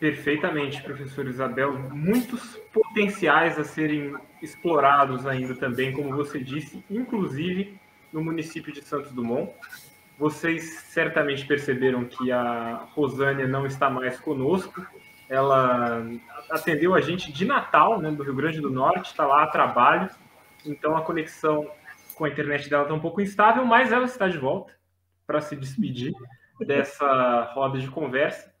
Perfeitamente, 0.00 0.80
professor 0.82 1.26
Isabel. 1.26 1.76
Muitos 1.90 2.56
potenciais 2.72 3.58
a 3.58 3.64
serem 3.64 4.16
explorados 4.40 5.26
ainda 5.26 5.56
também, 5.56 5.92
como 5.92 6.16
você 6.16 6.38
disse, 6.38 6.82
inclusive 6.88 7.78
no 8.12 8.22
município 8.22 8.72
de 8.72 8.82
Santos 8.82 9.12
Dumont. 9.12 9.52
Vocês 10.18 10.80
certamente 10.80 11.46
perceberam 11.46 12.04
que 12.04 12.32
a 12.32 12.86
Rosânia 12.94 13.46
não 13.46 13.66
está 13.66 13.88
mais 13.88 14.18
conosco. 14.18 14.84
Ela 15.28 16.04
atendeu 16.50 16.94
a 16.94 17.00
gente 17.00 17.30
de 17.30 17.44
Natal, 17.44 18.00
né, 18.00 18.10
do 18.10 18.22
Rio 18.22 18.34
Grande 18.34 18.60
do 18.60 18.70
Norte, 18.70 19.10
está 19.10 19.26
lá 19.26 19.44
a 19.44 19.46
trabalho. 19.46 20.08
Então 20.66 20.96
a 20.96 21.02
conexão 21.02 21.70
com 22.14 22.24
a 22.24 22.28
internet 22.28 22.68
dela 22.68 22.82
está 22.82 22.94
um 22.94 23.00
pouco 23.00 23.20
instável, 23.20 23.64
mas 23.64 23.92
ela 23.92 24.06
está 24.06 24.26
de 24.26 24.38
volta 24.38 24.72
para 25.26 25.40
se 25.40 25.54
despedir 25.54 26.12
dessa 26.66 27.52
roda 27.54 27.78
de 27.78 27.88
conversa. 27.88 28.52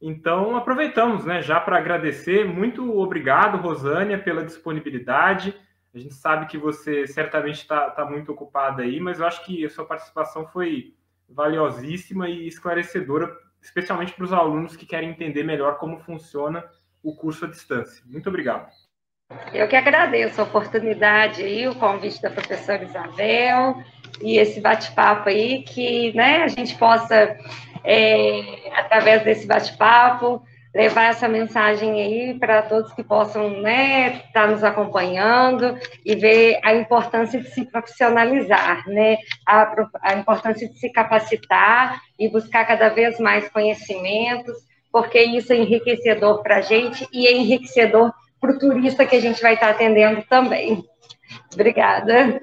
Então 0.00 0.56
aproveitamos, 0.56 1.26
né, 1.26 1.42
já 1.42 1.60
para 1.60 1.76
agradecer. 1.76 2.44
Muito 2.44 2.98
obrigado, 2.98 3.58
Rosânia, 3.58 4.18
pela 4.18 4.44
disponibilidade. 4.44 5.54
A 5.94 5.98
gente 5.98 6.14
sabe 6.14 6.46
que 6.46 6.56
você 6.56 7.06
certamente 7.06 7.58
está 7.58 7.90
tá 7.90 8.04
muito 8.04 8.32
ocupada 8.32 8.82
aí, 8.82 8.98
mas 8.98 9.20
eu 9.20 9.26
acho 9.26 9.44
que 9.44 9.64
a 9.64 9.70
sua 9.70 9.84
participação 9.84 10.46
foi 10.46 10.94
valiosíssima 11.28 12.28
e 12.28 12.46
esclarecedora, 12.46 13.30
especialmente 13.60 14.12
para 14.14 14.24
os 14.24 14.32
alunos 14.32 14.74
que 14.74 14.86
querem 14.86 15.10
entender 15.10 15.42
melhor 15.42 15.78
como 15.78 15.98
funciona 15.98 16.64
o 17.02 17.14
curso 17.14 17.44
à 17.44 17.48
distância. 17.48 18.02
Muito 18.06 18.28
obrigado. 18.28 18.70
Eu 19.52 19.68
que 19.68 19.76
agradeço 19.76 20.40
a 20.40 20.44
oportunidade 20.44 21.42
e 21.42 21.66
o 21.66 21.74
convite 21.74 22.20
da 22.20 22.30
professora 22.30 22.84
Isabel 22.84 23.82
e 24.20 24.38
esse 24.38 24.60
bate-papo 24.60 25.28
aí, 25.28 25.62
que 25.62 26.12
né, 26.14 26.42
a 26.42 26.48
gente 26.48 26.76
possa, 26.76 27.36
é, 27.82 28.70
através 28.78 29.24
desse 29.24 29.46
bate-papo, 29.46 30.42
levar 30.74 31.10
essa 31.10 31.28
mensagem 31.28 32.00
aí 32.00 32.38
para 32.38 32.62
todos 32.62 32.92
que 32.94 33.04
possam 33.04 33.50
né, 33.60 34.16
estar 34.26 34.32
tá 34.32 34.46
nos 34.46 34.64
acompanhando 34.64 35.76
e 36.04 36.14
ver 36.14 36.58
a 36.64 36.74
importância 36.74 37.40
de 37.40 37.48
se 37.50 37.64
profissionalizar, 37.66 38.88
né, 38.88 39.18
a, 39.46 39.74
a 40.02 40.14
importância 40.14 40.68
de 40.68 40.78
se 40.78 40.90
capacitar 40.90 42.00
e 42.18 42.28
buscar 42.28 42.64
cada 42.64 42.88
vez 42.88 43.18
mais 43.18 43.48
conhecimentos, 43.50 44.56
porque 44.90 45.20
isso 45.22 45.52
é 45.52 45.56
enriquecedor 45.56 46.42
para 46.42 46.56
a 46.56 46.60
gente 46.62 47.06
e 47.12 47.26
é 47.26 47.32
enriquecedor 47.32 48.12
para 48.40 48.52
o 48.52 48.58
turista 48.58 49.06
que 49.06 49.16
a 49.16 49.20
gente 49.20 49.42
vai 49.42 49.54
estar 49.54 49.66
tá 49.66 49.72
atendendo 49.72 50.22
também. 50.22 50.84
Obrigada. 51.52 52.40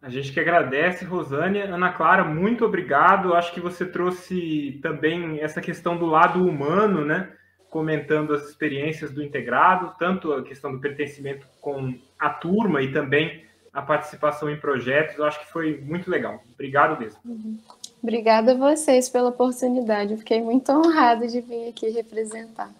A 0.00 0.08
gente 0.08 0.32
que 0.32 0.38
agradece, 0.38 1.04
Rosânia. 1.04 1.74
Ana 1.74 1.92
Clara, 1.92 2.24
muito 2.24 2.64
obrigado. 2.64 3.34
Acho 3.34 3.52
que 3.52 3.60
você 3.60 3.84
trouxe 3.84 4.78
também 4.80 5.40
essa 5.40 5.60
questão 5.60 5.96
do 5.96 6.06
lado 6.06 6.46
humano, 6.46 7.04
né? 7.04 7.32
Comentando 7.68 8.32
as 8.32 8.48
experiências 8.48 9.12
do 9.12 9.22
integrado, 9.22 9.94
tanto 9.98 10.32
a 10.32 10.42
questão 10.42 10.72
do 10.72 10.80
pertencimento 10.80 11.46
com 11.60 11.98
a 12.18 12.30
turma 12.30 12.80
e 12.80 12.92
também 12.92 13.44
a 13.72 13.82
participação 13.82 14.48
em 14.48 14.56
projetos. 14.56 15.18
Eu 15.18 15.24
acho 15.24 15.40
que 15.40 15.52
foi 15.52 15.80
muito 15.80 16.08
legal. 16.08 16.42
Obrigado 16.54 16.98
mesmo. 16.98 17.18
Uhum. 17.24 17.58
Obrigada 18.00 18.52
a 18.52 18.54
vocês 18.54 19.08
pela 19.08 19.30
oportunidade. 19.30 20.12
Eu 20.12 20.18
fiquei 20.18 20.40
muito 20.40 20.70
honrada 20.70 21.26
de 21.26 21.40
vir 21.40 21.68
aqui 21.68 21.90
representar. 21.90 22.70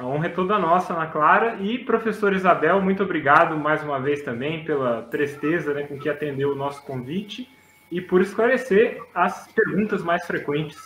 A 0.00 0.06
honra 0.06 0.28
é 0.28 0.30
toda 0.30 0.58
nossa, 0.58 0.94
Ana 0.94 1.08
Clara. 1.08 1.56
E 1.60 1.76
professor 1.76 2.32
Isabel, 2.32 2.80
muito 2.80 3.02
obrigado 3.02 3.54
mais 3.58 3.82
uma 3.82 4.00
vez 4.00 4.22
também 4.22 4.64
pela 4.64 5.02
presteza 5.02 5.74
né, 5.74 5.82
com 5.82 5.98
que 5.98 6.08
atendeu 6.08 6.52
o 6.52 6.54
nosso 6.54 6.82
convite 6.84 7.46
e 7.90 8.00
por 8.00 8.22
esclarecer 8.22 9.02
as 9.14 9.46
perguntas 9.52 10.02
mais 10.02 10.24
frequentes 10.26 10.78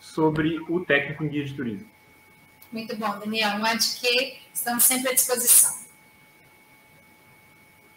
sobre 0.00 0.58
o 0.68 0.80
técnico 0.80 1.22
em 1.22 1.28
guia 1.28 1.44
de 1.44 1.54
turismo. 1.54 1.88
Muito 2.72 2.96
bom, 2.96 3.16
Daniel. 3.20 3.60
Não 3.60 3.66
é 3.68 3.76
de 3.76 3.94
que 3.94 4.40
estamos 4.52 4.82
sempre 4.82 5.10
à 5.10 5.14
disposição. 5.14 5.78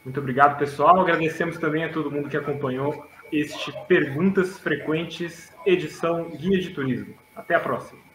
Muito 0.06 0.20
obrigado, 0.20 0.60
pessoal. 0.60 1.02
Agradecemos 1.02 1.58
também 1.58 1.86
a 1.86 1.92
todo 1.92 2.12
mundo 2.12 2.30
que 2.30 2.38
acompanhou 2.38 3.10
este 3.32 3.74
Perguntas 3.88 4.60
Frequentes, 4.60 5.52
edição 5.66 6.30
Guia 6.30 6.62
de 6.62 6.70
Turismo. 6.70 7.16
Até 7.36 7.56
a 7.56 7.60
próxima. 7.60 8.11